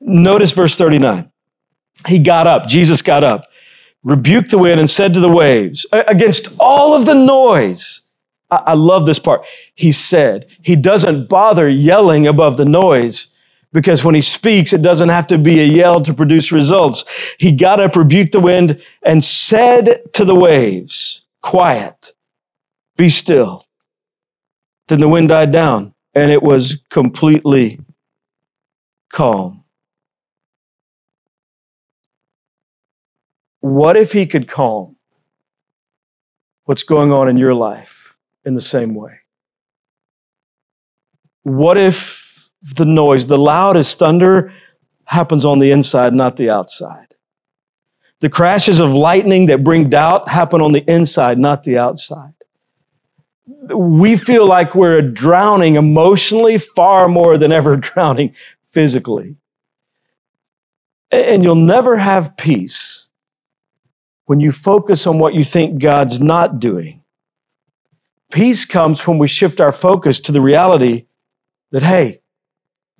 Notice 0.00 0.52
verse 0.52 0.76
39. 0.76 1.30
He 2.08 2.18
got 2.18 2.46
up, 2.46 2.66
Jesus 2.66 3.00
got 3.00 3.22
up, 3.22 3.46
rebuked 4.02 4.50
the 4.50 4.58
wind, 4.58 4.80
and 4.80 4.90
said 4.90 5.14
to 5.14 5.20
the 5.20 5.30
waves, 5.30 5.86
against 5.92 6.48
all 6.58 6.94
of 6.94 7.06
the 7.06 7.14
noise. 7.14 8.02
I, 8.50 8.74
love 8.74 9.06
this 9.06 9.18
part. 9.18 9.42
He 9.74 9.92
said, 9.92 10.46
He 10.60 10.76
doesn't 10.76 11.28
bother 11.28 11.70
yelling 11.70 12.26
above 12.26 12.58
the 12.58 12.66
noise 12.66 13.28
because 13.72 14.04
when 14.04 14.14
he 14.14 14.22
speaks, 14.22 14.72
it 14.72 14.82
doesn't 14.82 15.08
have 15.08 15.26
to 15.28 15.38
be 15.38 15.60
a 15.60 15.64
yell 15.64 16.00
to 16.02 16.12
produce 16.14 16.52
results. 16.52 17.04
He 17.38 17.52
got 17.52 17.80
up, 17.80 17.96
rebuked 17.96 18.32
the 18.32 18.40
wind, 18.40 18.82
and 19.02 19.24
said 19.24 20.02
to 20.12 20.24
the 20.24 20.34
waves, 20.34 21.22
Quiet, 21.40 22.12
be 22.96 23.08
still. 23.08 23.66
Then 24.88 25.00
the 25.00 25.08
wind 25.08 25.28
died 25.28 25.52
down, 25.52 25.94
and 26.14 26.30
it 26.30 26.42
was 26.42 26.78
completely 26.90 27.80
calm. 29.10 29.64
What 33.60 33.96
if 33.96 34.12
he 34.12 34.26
could 34.26 34.48
calm 34.48 34.96
what's 36.64 36.82
going 36.82 37.12
on 37.12 37.28
in 37.28 37.36
your 37.36 37.54
life 37.54 38.16
in 38.44 38.54
the 38.54 38.60
same 38.60 38.94
way? 38.94 39.20
What 41.44 41.78
if 41.78 42.21
the 42.62 42.84
noise, 42.84 43.26
the 43.26 43.38
loudest 43.38 43.98
thunder 43.98 44.52
happens 45.04 45.44
on 45.44 45.58
the 45.58 45.70
inside, 45.70 46.14
not 46.14 46.36
the 46.36 46.50
outside. 46.50 47.14
The 48.20 48.30
crashes 48.30 48.78
of 48.78 48.92
lightning 48.92 49.46
that 49.46 49.64
bring 49.64 49.90
doubt 49.90 50.28
happen 50.28 50.60
on 50.60 50.72
the 50.72 50.88
inside, 50.90 51.38
not 51.38 51.64
the 51.64 51.78
outside. 51.78 52.34
We 53.74 54.16
feel 54.16 54.46
like 54.46 54.74
we're 54.74 55.02
drowning 55.02 55.74
emotionally 55.74 56.56
far 56.58 57.08
more 57.08 57.36
than 57.36 57.50
ever 57.50 57.76
drowning 57.90 58.34
physically. 58.70 59.36
And 61.10 61.42
you'll 61.42 61.56
never 61.56 61.98
have 61.98 62.36
peace 62.36 63.08
when 64.26 64.40
you 64.40 64.52
focus 64.52 65.06
on 65.06 65.18
what 65.18 65.34
you 65.34 65.44
think 65.44 65.80
God's 65.80 66.20
not 66.20 66.60
doing. 66.60 67.02
Peace 68.30 68.64
comes 68.64 69.06
when 69.06 69.18
we 69.18 69.28
shift 69.28 69.60
our 69.60 69.72
focus 69.72 70.18
to 70.20 70.32
the 70.32 70.40
reality 70.40 71.06
that, 71.70 71.82
hey, 71.82 72.21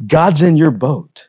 God's 0.06 0.42
in 0.42 0.56
your 0.56 0.70
boat. 0.70 1.28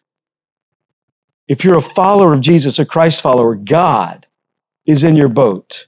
If 1.47 1.63
you're 1.63 1.77
a 1.77 1.81
follower 1.81 2.33
of 2.33 2.41
Jesus, 2.41 2.79
a 2.79 2.85
Christ 2.85 3.21
follower, 3.21 3.55
God 3.55 4.27
is 4.85 5.03
in 5.03 5.15
your 5.15 5.29
boat. 5.29 5.87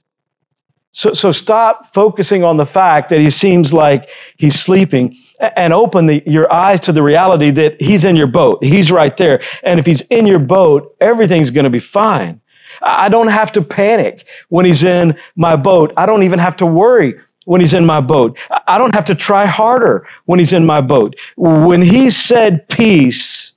So, 0.92 1.12
so 1.12 1.30
stop 1.30 1.92
focusing 1.92 2.42
on 2.42 2.56
the 2.56 2.64
fact 2.64 3.10
that 3.10 3.20
he 3.20 3.28
seems 3.28 3.72
like 3.72 4.08
he's 4.38 4.58
sleeping 4.58 5.16
and 5.38 5.74
open 5.74 6.06
the, 6.06 6.22
your 6.26 6.50
eyes 6.50 6.80
to 6.80 6.92
the 6.92 7.02
reality 7.02 7.50
that 7.50 7.80
he's 7.82 8.04
in 8.04 8.16
your 8.16 8.26
boat. 8.26 8.64
He's 8.64 8.90
right 8.90 9.14
there. 9.16 9.42
And 9.62 9.78
if 9.78 9.84
he's 9.84 10.00
in 10.02 10.26
your 10.26 10.38
boat, 10.38 10.96
everything's 11.00 11.50
going 11.50 11.64
to 11.64 11.70
be 11.70 11.80
fine. 11.80 12.40
I 12.80 13.08
don't 13.08 13.28
have 13.28 13.52
to 13.52 13.62
panic 13.62 14.24
when 14.48 14.64
he's 14.64 14.84
in 14.84 15.18
my 15.36 15.56
boat. 15.56 15.92
I 15.96 16.06
don't 16.06 16.22
even 16.22 16.38
have 16.38 16.56
to 16.56 16.66
worry 16.66 17.20
when 17.46 17.60
he's 17.60 17.74
in 17.74 17.86
my 17.86 18.00
boat. 18.00 18.36
I 18.66 18.76
don't 18.76 18.94
have 18.94 19.06
to 19.06 19.14
try 19.14 19.46
harder 19.46 20.06
when 20.26 20.38
he's 20.38 20.52
in 20.52 20.66
my 20.66 20.80
boat. 20.80 21.16
When 21.36 21.80
he 21.80 22.10
said 22.10 22.68
peace, 22.68 23.54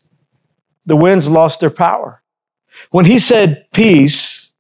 the 0.86 0.96
winds 0.96 1.28
lost 1.28 1.60
their 1.60 1.72
power. 1.72 2.22
When 2.92 3.06
he 3.06 3.20
said 3.20 3.66
peace, 3.74 4.52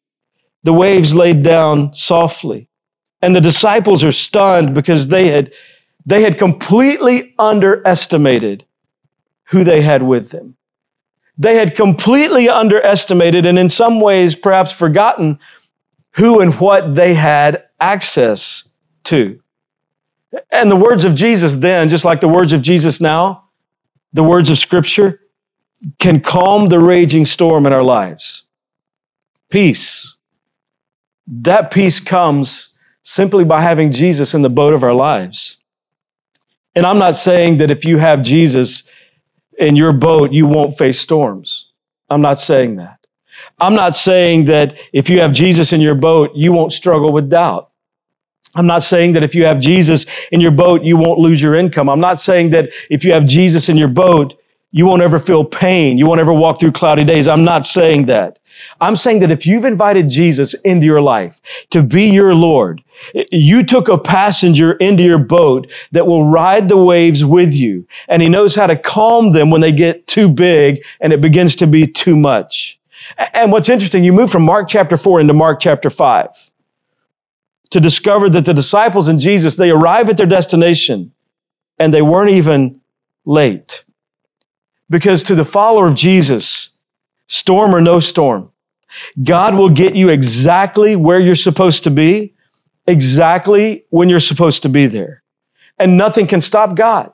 the 0.63 0.73
waves 0.73 1.13
laid 1.13 1.43
down 1.43 1.93
softly. 1.93 2.67
And 3.21 3.35
the 3.35 3.41
disciples 3.41 4.03
are 4.03 4.11
stunned 4.11 4.73
because 4.73 5.07
they 5.07 5.27
had, 5.27 5.53
they 6.05 6.23
had 6.23 6.37
completely 6.37 7.35
underestimated 7.37 8.65
who 9.45 9.63
they 9.63 9.81
had 9.81 10.03
with 10.03 10.31
them. 10.31 10.55
They 11.37 11.55
had 11.55 11.75
completely 11.75 12.49
underestimated 12.49 13.45
and 13.45 13.59
in 13.59 13.69
some 13.69 14.01
ways 14.01 14.35
perhaps 14.35 14.71
forgotten 14.71 15.39
who 16.11 16.39
and 16.39 16.53
what 16.55 16.95
they 16.95 17.13
had 17.13 17.65
access 17.79 18.68
to. 19.05 19.39
And 20.51 20.69
the 20.69 20.75
words 20.75 21.05
of 21.05 21.15
Jesus 21.15 21.55
then, 21.55 21.89
just 21.89 22.05
like 22.05 22.21
the 22.21 22.27
words 22.27 22.53
of 22.53 22.61
Jesus 22.61 23.01
now, 23.01 23.49
the 24.13 24.23
words 24.23 24.49
of 24.49 24.57
Scripture, 24.57 25.21
can 25.97 26.19
calm 26.19 26.67
the 26.67 26.79
raging 26.79 27.25
storm 27.25 27.65
in 27.65 27.73
our 27.73 27.83
lives. 27.83 28.43
Peace. 29.49 30.17
That 31.27 31.71
peace 31.71 31.99
comes 31.99 32.73
simply 33.01 33.43
by 33.43 33.61
having 33.61 33.91
Jesus 33.91 34.33
in 34.33 34.41
the 34.41 34.49
boat 34.49 34.73
of 34.73 34.83
our 34.83 34.93
lives. 34.93 35.57
And 36.75 36.85
I'm 36.85 36.99
not 36.99 37.15
saying 37.15 37.57
that 37.57 37.71
if 37.71 37.85
you 37.85 37.97
have 37.97 38.21
Jesus 38.21 38.83
in 39.57 39.75
your 39.75 39.93
boat, 39.93 40.31
you 40.31 40.45
won't 40.45 40.77
face 40.77 40.99
storms. 40.99 41.71
I'm 42.09 42.21
not 42.21 42.39
saying 42.39 42.75
that. 42.77 43.05
I'm 43.59 43.75
not 43.75 43.95
saying 43.95 44.45
that 44.45 44.77
if 44.93 45.09
you 45.09 45.19
have 45.19 45.33
Jesus 45.33 45.73
in 45.73 45.81
your 45.81 45.95
boat, 45.95 46.31
you 46.35 46.51
won't 46.51 46.73
struggle 46.73 47.11
with 47.11 47.29
doubt. 47.29 47.68
I'm 48.55 48.67
not 48.67 48.83
saying 48.83 49.13
that 49.13 49.23
if 49.23 49.35
you 49.35 49.45
have 49.45 49.59
Jesus 49.59 50.05
in 50.31 50.41
your 50.41 50.51
boat, 50.51 50.83
you 50.83 50.97
won't 50.97 51.19
lose 51.19 51.41
your 51.41 51.55
income. 51.55 51.89
I'm 51.89 51.99
not 51.99 52.19
saying 52.19 52.49
that 52.51 52.69
if 52.89 53.03
you 53.03 53.13
have 53.13 53.25
Jesus 53.25 53.69
in 53.69 53.77
your 53.77 53.87
boat, 53.87 54.35
you 54.71 54.85
won't 54.85 55.01
ever 55.01 55.19
feel 55.19 55.43
pain. 55.43 55.97
You 55.97 56.05
won't 56.05 56.19
ever 56.19 56.33
walk 56.33 56.59
through 56.59 56.73
cloudy 56.73 57.03
days. 57.03 57.27
I'm 57.27 57.43
not 57.43 57.65
saying 57.65 58.05
that. 58.05 58.39
I'm 58.81 58.95
saying 58.95 59.19
that 59.19 59.31
if 59.31 59.45
you've 59.45 59.65
invited 59.65 60.09
Jesus 60.09 60.53
into 60.65 60.85
your 60.85 61.01
life 61.01 61.41
to 61.71 61.81
be 61.81 62.09
your 62.09 62.35
Lord, 62.35 62.83
you 63.31 63.63
took 63.63 63.87
a 63.87 63.97
passenger 63.97 64.73
into 64.73 65.01
your 65.01 65.19
boat 65.19 65.71
that 65.91 66.05
will 66.05 66.25
ride 66.25 66.67
the 66.67 66.77
waves 66.77 67.23
with 67.23 67.53
you. 67.53 67.87
And 68.09 68.21
he 68.21 68.29
knows 68.29 68.55
how 68.55 68.67
to 68.67 68.75
calm 68.75 69.31
them 69.31 69.49
when 69.49 69.61
they 69.61 69.71
get 69.71 70.07
too 70.07 70.27
big 70.29 70.83
and 70.99 71.13
it 71.13 71.21
begins 71.21 71.55
to 71.57 71.67
be 71.67 71.87
too 71.87 72.15
much. 72.15 72.79
And 73.33 73.51
what's 73.51 73.69
interesting, 73.69 74.03
you 74.03 74.13
move 74.13 74.31
from 74.31 74.43
Mark 74.43 74.67
chapter 74.67 74.97
four 74.97 75.19
into 75.19 75.33
Mark 75.33 75.59
chapter 75.59 75.89
five. 75.89 76.29
To 77.71 77.79
discover 77.79 78.29
that 78.29 78.45
the 78.45 78.53
disciples 78.53 79.07
and 79.07 79.19
Jesus, 79.19 79.55
they 79.55 79.69
arrive 79.69 80.09
at 80.09 80.17
their 80.17 80.25
destination 80.25 81.11
and 81.77 81.93
they 81.93 82.01
weren't 82.01 82.31
even 82.31 82.81
late. 83.25 83.83
Because 84.89 85.23
to 85.23 85.35
the 85.35 85.45
follower 85.45 85.87
of 85.87 85.95
Jesus, 85.95 86.69
storm 87.27 87.75
or 87.75 87.81
no 87.81 87.99
storm, 87.99 88.51
God 89.23 89.53
will 89.53 89.69
get 89.69 89.95
you 89.95 90.09
exactly 90.09 90.95
where 90.95 91.19
you're 91.19 91.35
supposed 91.35 91.83
to 91.83 91.91
be, 91.91 92.33
exactly 92.87 93.85
when 93.89 94.09
you're 94.09 94.19
supposed 94.19 94.63
to 94.63 94.69
be 94.69 94.87
there. 94.87 95.21
And 95.77 95.95
nothing 95.95 96.25
can 96.25 96.41
stop 96.41 96.75
God. 96.75 97.13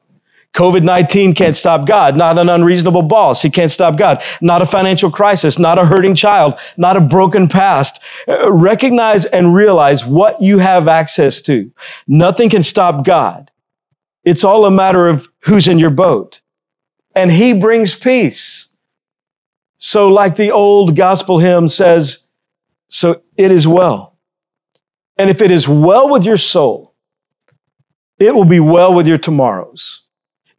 COVID 0.56 0.84
19 0.84 1.36
can't 1.36 1.56
stop 1.56 1.86
God, 1.86 2.16
not 2.16 2.40
an 2.40 2.48
unreasonable 2.48 3.02
boss. 3.02 3.42
He 3.42 3.50
can't 3.50 3.70
stop 3.70 3.98
God, 3.98 4.24
not 4.42 4.62
a 4.62 4.66
financial 4.66 5.12
crisis, 5.12 5.60
not 5.60 5.78
a 5.78 5.86
hurting 5.86 6.16
child, 6.16 6.58
not 6.78 6.96
a 6.96 7.02
broken 7.02 7.50
past. 7.50 8.02
Uh, 8.26 8.52
recognize 8.52 9.26
and 9.26 9.54
realize 9.54 10.06
what 10.06 10.42
you 10.42 10.60
have 10.60 10.88
access 10.88 11.42
to. 11.42 11.70
Nothing 12.08 12.50
can 12.50 12.64
stop 12.64 13.06
God. 13.06 13.52
It's 14.24 14.46
all 14.46 14.66
a 14.66 14.72
matter 14.72 15.10
of 15.10 15.28
who's 15.40 15.68
in 15.68 15.78
your 15.78 15.90
boat. 15.92 16.40
And 17.14 17.32
He 17.32 17.54
brings 17.54 17.94
peace. 17.94 18.70
So, 19.76 20.08
like 20.08 20.38
the 20.38 20.52
old 20.52 20.96
gospel 20.96 21.38
hymn 21.38 21.68
says, 21.68 22.26
so 22.88 23.22
it 23.36 23.52
is 23.52 23.68
well. 23.68 24.18
And 25.18 25.30
if 25.30 25.42
it 25.42 25.52
is 25.52 25.68
well 25.68 26.10
with 26.10 26.24
your 26.24 26.38
soul, 26.38 26.96
it 28.20 28.34
will 28.34 28.46
be 28.46 28.62
well 28.62 28.94
with 28.94 29.06
your 29.06 29.18
tomorrows. 29.18 30.05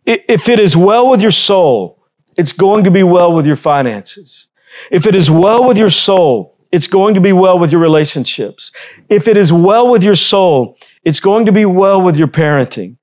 If 0.07 0.49
it 0.49 0.61
is 0.61 0.77
well 0.77 1.11
with 1.11 1.21
your 1.21 1.33
soul, 1.33 2.05
it's 2.39 2.53
going 2.53 2.85
to 2.85 2.91
be 2.91 3.03
well 3.03 3.33
with 3.33 3.47
your 3.47 3.57
finances. 3.57 4.49
If 4.91 5.07
it 5.07 5.15
is 5.15 5.31
well 5.31 5.67
with 5.67 5.77
your 5.77 5.91
soul, 5.91 6.57
it's 6.71 6.87
going 6.87 7.15
to 7.15 7.21
be 7.21 7.33
well 7.33 7.59
with 7.59 7.73
your 7.73 7.81
relationships. 7.81 8.71
If 9.09 9.27
it 9.29 9.37
is 9.37 9.53
well 9.53 9.91
with 9.91 10.03
your 10.03 10.15
soul, 10.15 10.79
it's 11.05 11.21
going 11.21 11.47
to 11.47 11.53
be 11.53 11.65
well 11.65 12.01
with 12.01 12.17
your 12.17 12.29
parenting. 12.29 12.97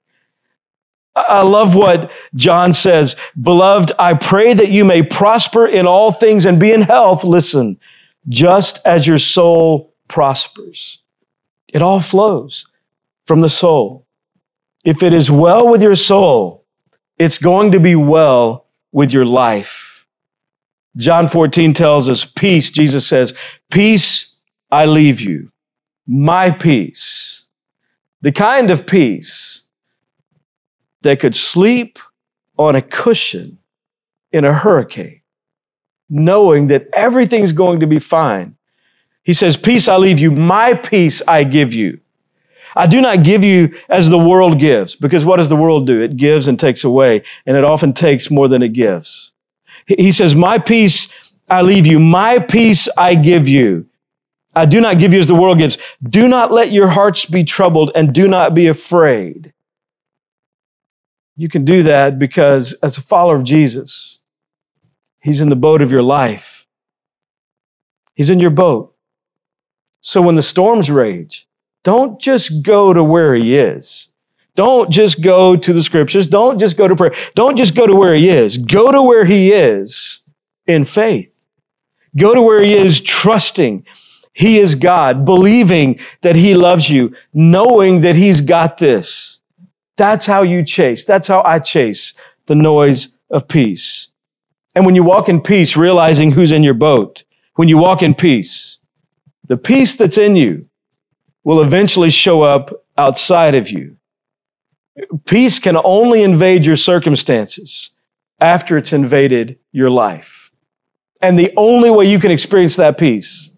I 1.16 1.42
love 1.42 1.76
what 1.76 2.12
John 2.36 2.74
says. 2.74 3.16
Beloved, 3.40 3.92
I 4.00 4.16
pray 4.16 4.54
that 4.54 4.70
you 4.70 4.84
may 4.84 5.04
prosper 5.04 5.68
in 5.68 5.86
all 5.86 6.12
things 6.12 6.46
and 6.46 6.60
be 6.60 6.72
in 6.72 6.82
health. 6.82 7.24
Listen, 7.24 7.80
just 8.30 8.80
as 8.86 9.06
your 9.06 9.20
soul 9.20 9.94
prospers. 10.08 11.00
It 11.68 11.82
all 11.82 12.00
flows 12.00 12.66
from 13.26 13.42
the 13.42 13.50
soul. 13.50 14.06
If 14.84 15.02
it 15.04 15.14
is 15.14 15.30
well 15.32 15.70
with 15.70 15.82
your 15.82 15.96
soul, 15.96 16.63
it's 17.18 17.38
going 17.38 17.72
to 17.72 17.80
be 17.80 17.96
well 17.96 18.68
with 18.92 19.12
your 19.12 19.26
life. 19.26 20.06
John 20.96 21.28
14 21.28 21.74
tells 21.74 22.08
us, 22.08 22.26
Peace, 22.26 22.70
Jesus 22.70 23.06
says, 23.06 23.34
Peace 23.72 24.36
I 24.72 24.86
leave 24.86 25.22
you, 25.22 25.52
my 26.08 26.52
peace. 26.52 27.46
The 28.22 28.32
kind 28.32 28.72
of 28.72 28.86
peace 28.86 29.64
that 31.02 31.20
could 31.20 31.36
sleep 31.36 32.00
on 32.58 32.76
a 32.76 32.82
cushion 32.82 33.58
in 34.32 34.46
a 34.46 34.54
hurricane, 34.54 35.22
knowing 36.10 36.68
that 36.68 36.88
everything's 36.94 37.52
going 37.52 37.80
to 37.82 37.88
be 37.88 38.00
fine. 38.00 38.56
He 39.24 39.34
says, 39.34 39.58
Peace 39.58 39.88
I 39.88 39.98
leave 39.98 40.20
you, 40.20 40.32
my 40.32 40.74
peace 40.74 41.22
I 41.28 41.44
give 41.44 41.74
you. 41.74 42.00
I 42.76 42.88
do 42.88 43.02
not 43.02 43.24
give 43.24 43.44
you 43.44 43.78
as 43.90 44.10
the 44.10 44.18
world 44.18 44.60
gives, 44.60 44.96
because 44.96 45.26
what 45.26 45.38
does 45.38 45.50
the 45.50 45.56
world 45.56 45.88
do? 45.88 46.02
It 46.02 46.18
gives 46.18 46.48
and 46.48 46.60
takes 46.60 46.84
away, 46.84 47.24
and 47.46 47.56
it 47.56 47.64
often 47.64 47.94
takes 47.94 48.32
more 48.32 48.48
than 48.48 48.64
it 48.64 48.74
gives. 48.74 49.32
He 49.86 50.12
says, 50.12 50.34
My 50.34 50.58
peace 50.58 51.08
I 51.50 51.62
leave 51.62 51.86
you, 51.86 52.00
my 52.00 52.40
peace 52.40 52.88
I 52.98 53.16
give 53.16 53.48
you. 53.48 53.88
I 54.56 54.66
do 54.66 54.80
not 54.80 55.00
give 55.00 55.14
you 55.14 55.20
as 55.20 55.28
the 55.28 55.36
world 55.36 55.58
gives. 55.58 55.78
Do 56.04 56.28
not 56.28 56.52
let 56.52 56.72
your 56.72 56.88
hearts 56.88 57.26
be 57.26 57.44
troubled 57.44 57.92
and 57.96 58.14
do 58.14 58.28
not 58.28 58.54
be 58.54 58.68
afraid. 58.68 59.54
You 61.36 61.50
can 61.50 61.66
do 61.66 61.84
that 61.84 62.20
because 62.20 62.74
as 62.84 62.98
a 62.98 63.02
follower 63.02 63.36
of 63.36 63.44
Jesus, 63.44 64.20
He's 65.20 65.42
in 65.42 65.50
the 65.50 65.56
boat 65.56 65.82
of 65.82 65.92
your 65.92 66.04
life. 66.04 66.68
He's 68.14 68.30
in 68.30 68.40
your 68.40 68.52
boat. 68.52 68.94
So 70.02 70.22
when 70.22 70.36
the 70.36 70.42
storms 70.42 70.92
rage, 70.92 71.48
don't 71.84 72.20
just 72.20 72.64
go 72.64 72.94
to 72.94 73.04
where 73.04 73.36
he 73.36 73.56
is. 73.56 74.10
Don't 74.56 74.92
just 74.92 75.22
go 75.22 75.56
to 75.56 75.74
the 75.74 75.82
scriptures. 75.82 76.28
Don't 76.28 76.60
just 76.60 76.78
go 76.78 76.88
to 76.88 76.96
prayer. 76.96 77.16
Don't 77.36 77.58
just 77.58 77.76
go 77.76 77.88
to 77.88 77.96
where 77.96 78.16
he 78.16 78.30
is. 78.30 78.58
Go 78.58 78.92
to 78.92 79.02
where 79.02 79.26
he 79.26 79.52
is 79.52 80.22
in 80.68 80.86
faith. 80.86 81.48
Go 82.16 82.36
to 82.36 82.42
where 82.42 82.62
he 82.62 82.74
is 82.74 83.02
trusting 83.02 83.86
he 84.34 84.58
is 84.58 84.76
God, 84.76 85.26
believing 85.26 86.00
that 86.22 86.36
he 86.36 86.56
loves 86.56 86.90
you, 86.90 87.16
knowing 87.34 88.02
that 88.02 88.16
he's 88.16 88.42
got 88.42 88.78
this. 88.78 89.40
That's 89.96 90.26
how 90.26 90.42
you 90.42 90.64
chase. 90.66 91.06
That's 91.06 91.28
how 91.28 91.44
I 91.44 91.60
chase 91.60 92.14
the 92.48 92.56
noise 92.56 93.10
of 93.30 93.48
peace. 93.48 94.08
And 94.76 94.86
when 94.88 94.96
you 94.96 95.04
walk 95.04 95.30
in 95.30 95.40
peace, 95.40 95.78
realizing 95.78 96.32
who's 96.32 96.52
in 96.52 96.64
your 96.64 96.74
boat, 96.74 97.24
when 97.56 97.70
you 97.70 97.78
walk 97.78 98.02
in 98.02 98.16
peace, 98.16 98.80
the 99.46 99.58
peace 99.58 99.96
that's 99.96 100.18
in 100.18 100.36
you 100.36 100.68
will 101.44 101.62
eventually 101.62 102.10
show 102.10 102.42
up 102.42 102.72
outside 102.98 103.56
of 103.56 103.70
you. 103.70 103.98
Peace 105.26 105.60
can 105.60 105.78
only 105.84 106.24
invade 106.24 106.66
your 106.66 106.78
circumstances 106.78 107.92
after 108.40 108.78
it's 108.78 108.94
invaded 108.94 109.58
your 109.72 109.90
life. 109.90 110.52
And 111.22 111.40
the 111.40 111.54
only 111.58 111.90
way 111.90 112.06
you 112.06 112.20
can 112.20 112.32
experience 112.32 112.76
that 112.76 112.98
peace 112.98 113.50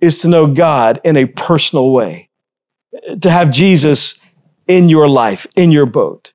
is 0.00 0.20
to 0.20 0.28
know 0.28 0.46
God 0.46 1.00
in 1.04 1.16
a 1.16 1.26
personal 1.26 1.90
way, 1.90 2.30
to 3.20 3.30
have 3.30 3.50
Jesus 3.50 4.18
in 4.66 4.88
your 4.88 5.08
life, 5.08 5.46
in 5.56 5.70
your 5.70 5.86
boat. 5.86 6.32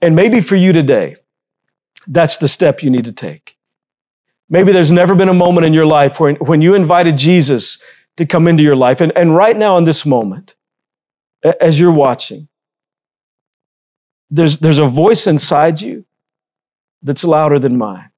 And 0.00 0.16
maybe 0.16 0.40
for 0.40 0.56
you 0.56 0.72
today, 0.72 1.16
that's 2.06 2.36
the 2.38 2.48
step 2.48 2.82
you 2.82 2.90
need 2.90 3.04
to 3.04 3.12
take. 3.12 3.56
Maybe 4.48 4.72
there's 4.72 4.90
never 4.90 5.14
been 5.14 5.28
a 5.28 5.34
moment 5.34 5.66
in 5.66 5.72
your 5.72 5.86
life 5.86 6.20
where, 6.20 6.34
when 6.34 6.60
you 6.60 6.74
invited 6.74 7.16
Jesus 7.16 7.78
to 8.16 8.26
come 8.26 8.48
into 8.48 8.62
your 8.62 8.76
life. 8.76 9.00
And, 9.00 9.12
and 9.16 9.34
right 9.34 9.56
now, 9.56 9.78
in 9.78 9.84
this 9.84 10.04
moment, 10.04 10.54
as 11.60 11.78
you're 11.78 11.92
watching, 11.92 12.48
there's, 14.30 14.58
there's 14.58 14.78
a 14.78 14.86
voice 14.86 15.26
inside 15.26 15.80
you 15.80 16.04
that's 17.02 17.24
louder 17.24 17.58
than 17.58 17.76
mine. 17.76 18.10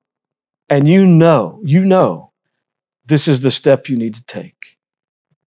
And 0.68 0.88
you 0.88 1.06
know, 1.06 1.60
you 1.64 1.84
know, 1.84 2.32
this 3.06 3.28
is 3.28 3.40
the 3.40 3.50
step 3.50 3.88
you 3.88 3.96
need 3.96 4.14
to 4.14 4.24
take. 4.24 4.78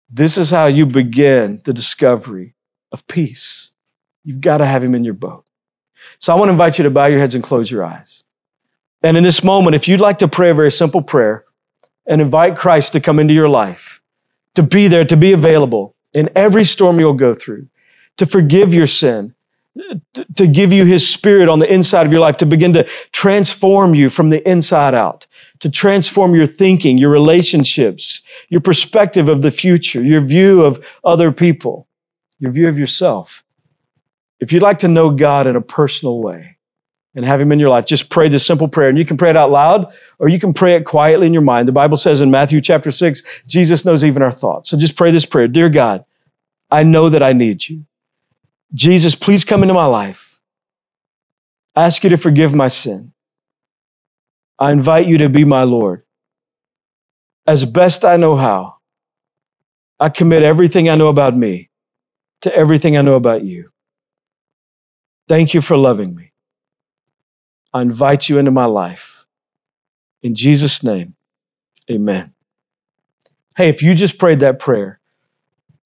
This 0.10 0.38
is 0.38 0.50
how 0.50 0.68
you 0.68 0.86
begin 0.86 1.62
the 1.66 1.74
discovery 1.74 2.56
of 2.92 3.06
peace. 3.08 3.72
You've 4.24 4.42
got 4.42 4.58
to 4.60 4.66
have 4.66 4.84
him 4.84 4.96
in 4.96 5.04
your 5.04 5.14
boat. 5.14 5.46
So 6.20 6.34
I 6.34 6.38
want 6.38 6.50
to 6.50 6.54
invite 6.54 6.78
you 6.78 6.84
to 6.84 6.90
bow 6.90 7.06
your 7.06 7.20
heads 7.20 7.36
and 7.36 7.44
close 7.44 7.70
your 7.70 7.84
eyes. 7.84 8.24
And 9.04 9.18
in 9.18 9.24
this 9.24 9.44
moment, 9.44 9.76
if 9.76 9.88
you'd 9.88 10.00
like 10.00 10.20
to 10.20 10.28
pray 10.28 10.50
a 10.50 10.54
very 10.54 10.72
simple 10.72 11.02
prayer 11.02 11.46
and 12.08 12.22
invite 12.22 12.58
Christ 12.58 12.94
to 12.94 13.00
come 13.00 13.20
into 13.20 13.34
your 13.34 13.50
life, 13.50 14.02
to 14.56 14.64
be 14.64 14.88
there, 14.88 15.06
to 15.06 15.18
be 15.18 15.34
available 15.34 15.96
in 16.14 16.30
every 16.36 16.66
storm 16.66 17.00
you'll 17.00 17.14
go 17.14 17.34
through, 17.34 17.68
to 18.18 18.26
forgive 18.26 18.74
your 18.74 18.88
sin, 18.88 19.34
to 20.36 20.48
give 20.48 20.72
you 20.72 20.86
his 20.86 21.08
spirit 21.08 21.50
on 21.50 21.60
the 21.60 21.72
inside 21.72 22.06
of 22.06 22.12
your 22.12 22.22
life, 22.22 22.38
to 22.38 22.46
begin 22.46 22.74
to 22.74 22.88
transform 23.12 23.94
you 23.94 24.10
from 24.10 24.30
the 24.30 24.48
inside 24.50 24.96
out, 24.96 25.28
to 25.60 25.70
transform 25.70 26.34
your 26.34 26.48
thinking, 26.48 26.98
your 26.98 27.10
relationships, 27.10 28.22
your 28.48 28.62
perspective 28.62 29.28
of 29.28 29.42
the 29.42 29.52
future, 29.52 30.02
your 30.02 30.22
view 30.22 30.64
of 30.64 30.84
other 31.04 31.32
people, 31.32 31.88
your 32.40 32.52
view 32.52 32.70
of 32.70 32.80
yourself. 32.80 33.44
If 34.40 34.54
you'd 34.54 34.64
like 34.64 34.80
to 34.80 34.88
know 34.88 35.10
God 35.10 35.48
in 35.48 35.56
a 35.56 35.62
personal 35.62 36.22
way 36.22 36.55
and 37.16 37.26
have 37.26 37.40
Him 37.40 37.52
in 37.52 37.60
your 37.60 37.70
life, 37.70 37.86
just 37.86 38.10
pray 38.10 38.28
this 38.28 38.46
simple 38.46 38.68
prayer. 38.68 38.90
And 38.90 38.98
you 38.98 39.06
can 39.06 39.18
pray 39.18 39.30
it 39.30 39.38
out 39.38 39.52
loud 39.52 39.94
or 40.20 40.30
you 40.30 40.40
can 40.40 40.54
pray 40.54 40.76
it 40.76 40.86
quietly 40.86 41.28
in 41.28 41.34
your 41.34 41.42
mind. 41.42 41.68
The 41.68 41.74
Bible 41.74 41.98
says 41.98 42.22
in 42.22 42.30
Matthew 42.30 42.62
chapter 42.62 42.92
6, 42.92 43.24
Jesus 43.48 43.86
knows 43.86 44.04
even 44.04 44.22
our 44.22 44.32
thoughts. 44.32 44.70
So 44.70 44.78
just 44.78 44.96
pray 44.96 45.12
this 45.12 45.26
prayer 45.26 45.48
Dear 45.48 45.70
God, 45.70 46.06
I 46.70 46.84
know 46.84 47.10
that 47.10 47.24
I 47.24 47.34
need 47.34 47.68
you. 47.68 47.86
Jesus, 48.74 49.16
please 49.16 49.44
come 49.44 49.62
into 49.62 49.74
my 49.74 49.86
life. 49.86 50.40
I 51.76 51.86
ask 51.86 52.04
you 52.04 52.10
to 52.10 52.18
forgive 52.18 52.54
my 52.54 52.68
sin. 52.68 53.14
I 54.60 54.72
invite 54.72 55.08
you 55.08 55.18
to 55.20 55.30
be 55.30 55.44
my 55.46 55.64
Lord. 55.64 56.04
As 57.48 57.66
best 57.66 58.04
I 58.04 58.18
know 58.18 58.36
how, 58.36 58.78
I 60.00 60.10
commit 60.10 60.44
everything 60.44 60.90
I 60.90 60.96
know 60.96 61.08
about 61.08 61.36
me 61.36 61.70
to 62.42 62.54
everything 62.54 62.98
I 62.98 63.02
know 63.02 63.16
about 63.16 63.44
you. 63.44 63.70
Thank 65.28 65.54
you 65.54 65.62
for 65.62 65.78
loving 65.78 66.16
me. 66.16 66.32
I 67.76 67.82
invite 67.82 68.30
you 68.30 68.38
into 68.38 68.52
my 68.52 68.64
life. 68.64 69.26
In 70.24 70.34
Jesus' 70.34 70.82
name, 70.82 71.16
amen. 71.92 72.34
Hey, 73.58 73.68
if 73.68 73.84
you 73.84 73.94
just 73.94 74.18
prayed 74.18 74.40
that 74.40 74.60
prayer, 74.60 75.02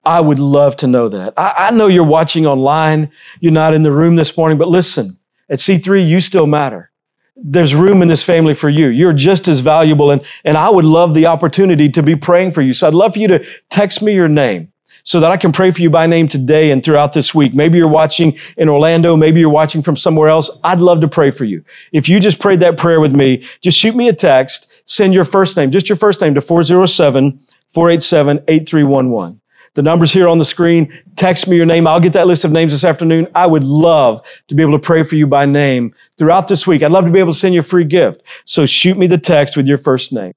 I 0.04 0.20
would 0.20 0.38
love 0.38 0.76
to 0.76 0.86
know 0.86 1.08
that. 1.08 1.34
I, 1.36 1.54
I, 1.56 1.70
know 1.72 1.88
you're 1.88 2.04
watching 2.04 2.46
online, 2.46 3.10
you're 3.40 3.50
not 3.50 3.74
in 3.74 3.82
the 3.82 3.90
room 3.90 4.14
this 4.14 4.36
morning, 4.36 4.56
but 4.56 4.68
listen, 4.68 5.18
at 5.48 5.58
C3, 5.58 6.08
you 6.08 6.20
still 6.20 6.46
matter. 6.46 6.92
There's 7.34 7.74
room 7.74 8.02
in 8.02 8.08
this 8.08 8.22
family 8.22 8.54
for 8.54 8.68
you. 8.68 8.86
You're 8.86 9.12
just 9.12 9.48
as 9.48 9.58
valuable, 9.58 10.12
and, 10.12 10.24
and 10.44 10.56
I 10.56 10.70
would 10.70 10.84
love 10.84 11.12
the 11.12 11.26
opportunity 11.26 11.88
to 11.88 12.04
be 12.04 12.14
praying 12.14 12.52
for 12.52 12.62
you. 12.62 12.72
So 12.72 12.86
I'd 12.86 12.94
love 12.94 13.14
for 13.14 13.18
you 13.18 13.26
to 13.26 13.44
text 13.68 14.00
me 14.00 14.14
your 14.14 14.28
name 14.28 14.72
so 15.02 15.20
that 15.20 15.30
I 15.30 15.36
can 15.36 15.52
pray 15.52 15.70
for 15.70 15.82
you 15.82 15.90
by 15.90 16.06
name 16.06 16.28
today 16.28 16.70
and 16.70 16.84
throughout 16.84 17.12
this 17.12 17.34
week. 17.34 17.54
Maybe 17.54 17.78
you're 17.78 17.88
watching 17.88 18.38
in 18.56 18.68
Orlando. 18.68 19.16
Maybe 19.16 19.40
you're 19.40 19.50
watching 19.50 19.82
from 19.82 19.96
somewhere 19.96 20.28
else. 20.28 20.50
I'd 20.64 20.80
love 20.80 21.00
to 21.00 21.08
pray 21.08 21.30
for 21.30 21.44
you. 21.44 21.64
If 21.92 22.08
you 22.08 22.20
just 22.20 22.38
prayed 22.38 22.60
that 22.60 22.76
prayer 22.76 23.00
with 23.00 23.14
me, 23.14 23.46
just 23.60 23.78
shoot 23.78 23.94
me 23.94 24.08
a 24.08 24.12
text. 24.12 24.72
Send 24.84 25.14
your 25.14 25.24
first 25.24 25.56
name, 25.56 25.70
just 25.70 25.88
your 25.88 25.96
first 25.96 26.20
name 26.20 26.34
to 26.34 26.40
407 26.40 27.40
487 27.68 28.44
8311. 28.48 29.40
The 29.74 29.82
number's 29.82 30.12
here 30.12 30.26
on 30.26 30.38
the 30.38 30.44
screen. 30.44 30.92
Text 31.14 31.46
me 31.46 31.56
your 31.56 31.66
name. 31.66 31.86
I'll 31.86 32.00
get 32.00 32.12
that 32.14 32.26
list 32.26 32.44
of 32.44 32.50
names 32.50 32.72
this 32.72 32.82
afternoon. 32.82 33.28
I 33.34 33.46
would 33.46 33.62
love 33.62 34.20
to 34.48 34.54
be 34.56 34.62
able 34.62 34.72
to 34.72 34.84
pray 34.84 35.04
for 35.04 35.14
you 35.14 35.28
by 35.28 35.46
name 35.46 35.94
throughout 36.18 36.48
this 36.48 36.66
week. 36.66 36.82
I'd 36.82 36.90
love 36.90 37.04
to 37.04 37.12
be 37.12 37.20
able 37.20 37.32
to 37.32 37.38
send 37.38 37.54
you 37.54 37.60
a 37.60 37.64
free 37.64 37.84
gift. 37.84 38.22
So 38.44 38.66
shoot 38.66 38.98
me 38.98 39.06
the 39.06 39.18
text 39.18 39.56
with 39.56 39.68
your 39.68 39.78
first 39.78 40.12
name. 40.12 40.32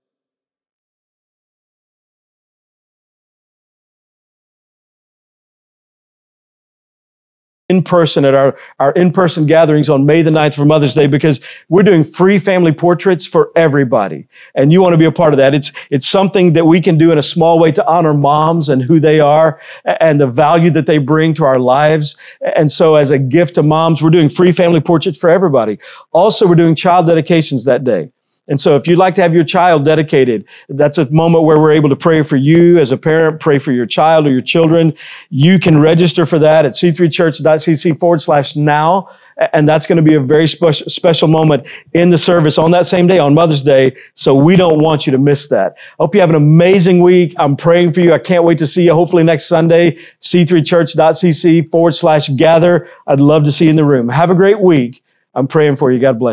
In 7.74 7.84
person 7.84 8.26
at 8.26 8.34
our, 8.34 8.58
our 8.80 8.92
in-person 8.94 9.46
gatherings 9.46 9.90
on 9.90 10.06
May 10.06 10.22
the 10.22 10.30
9th 10.30 10.56
for 10.56 10.66
Mother's 10.66 10.94
Day 10.94 11.08
because 11.08 11.40
we're 11.70 11.84
doing 11.84 12.04
free 12.04 12.40
family 12.40 12.72
portraits 12.72 13.26
for 13.26 13.52
everybody. 13.56 14.28
And 14.56 14.72
you 14.72 14.82
want 14.82 14.94
to 14.94 14.98
be 14.98 15.06
a 15.06 15.12
part 15.12 15.34
of 15.34 15.38
that. 15.38 15.54
It's, 15.54 15.72
it's 15.90 16.08
something 16.08 16.54
that 16.54 16.66
we 16.66 16.82
can 16.82 16.98
do 16.98 17.12
in 17.12 17.18
a 17.18 17.24
small 17.24 17.60
way 17.60 17.72
to 17.72 17.88
honor 17.88 18.14
moms 18.14 18.70
and 18.70 18.82
who 18.82 19.00
they 19.00 19.20
are 19.20 19.60
and 19.86 20.20
the 20.20 20.28
value 20.28 20.70
that 20.72 20.86
they 20.86 20.98
bring 20.98 21.34
to 21.36 21.44
our 21.44 21.60
lives. 21.60 22.16
And 22.56 22.72
so 22.72 22.96
as 22.96 23.12
a 23.12 23.18
gift 23.18 23.56
to 23.56 23.64
moms, 23.64 24.02
we're 24.02 24.10
doing 24.10 24.30
free 24.30 24.52
family 24.52 24.80
portraits 24.80 25.18
for 25.18 25.30
everybody. 25.30 25.80
Also, 26.12 26.48
we're 26.48 26.56
doing 26.56 26.76
child 26.76 27.08
dedications 27.08 27.66
that 27.66 27.84
day. 27.84 28.12
And 28.50 28.60
so 28.60 28.76
if 28.76 28.88
you'd 28.88 29.00
like 29.00 29.16
to 29.16 29.22
have 29.22 29.34
your 29.34 29.46
child 29.46 29.86
dedicated, 29.86 30.46
that's 30.68 30.98
a 30.98 31.10
moment 31.12 31.46
where 31.46 31.60
we're 31.60 31.72
able 31.72 31.90
to 31.90 31.96
pray 31.96 32.24
for 32.24 32.36
you 32.36 32.78
as 32.78 32.92
a 32.92 32.98
parent, 32.98 33.40
pray 33.40 33.58
for 33.58 33.72
your 33.72 33.86
child 33.86 34.28
or 34.28 34.32
your 34.32 34.42
children. 34.42 34.94
You 35.30 35.60
can 35.60 35.80
register 35.80 36.26
for 36.26 36.40
that 36.40 36.66
at 36.66 36.74
c3church.cc 36.74 38.00
forward 38.00 38.22
slash 38.22 38.56
now. 38.58 39.08
And 39.54 39.68
that's 39.68 39.88
going 39.88 39.96
to 39.96 40.04
be 40.04 40.14
a 40.14 40.20
very 40.20 40.48
special, 40.48 41.28
moment 41.28 41.66
in 41.94 42.10
the 42.12 42.18
service 42.18 42.58
on 42.58 42.70
that 42.72 42.86
same 42.86 43.08
day, 43.08 43.18
on 43.18 43.34
Mother's 43.34 43.64
Day. 43.64 43.96
So 44.14 44.36
we 44.36 44.56
don't 44.56 44.80
want 44.80 45.08
you 45.08 45.12
to 45.12 45.18
miss 45.18 45.48
that. 45.48 45.78
Hope 45.98 46.14
you 46.14 46.22
have 46.22 46.30
an 46.30 46.36
amazing 46.36 47.02
week. 47.02 47.34
I'm 47.38 47.56
praying 47.56 47.94
for 47.94 48.02
you. 48.02 48.14
I 48.14 48.20
can't 48.20 48.44
wait 48.44 48.60
to 48.60 48.68
see 48.68 48.84
you 48.84 48.94
hopefully 48.94 49.24
next 49.24 49.46
Sunday, 49.46 49.98
c3church.cc 50.22 51.72
forward 51.72 51.96
slash 51.96 52.28
gather. 52.30 52.90
I'd 53.08 53.20
love 53.20 53.46
to 53.46 53.52
see 53.52 53.66
you 53.66 53.72
in 53.72 53.76
the 53.76 53.86
room. 53.86 54.10
Have 54.10 54.30
a 54.30 54.36
great 54.36 54.60
week. 54.60 55.04
I'm 55.34 55.48
praying 55.48 55.78
for 55.78 55.92
you. 55.92 55.98
God 55.98 56.20
bless. 56.20 56.32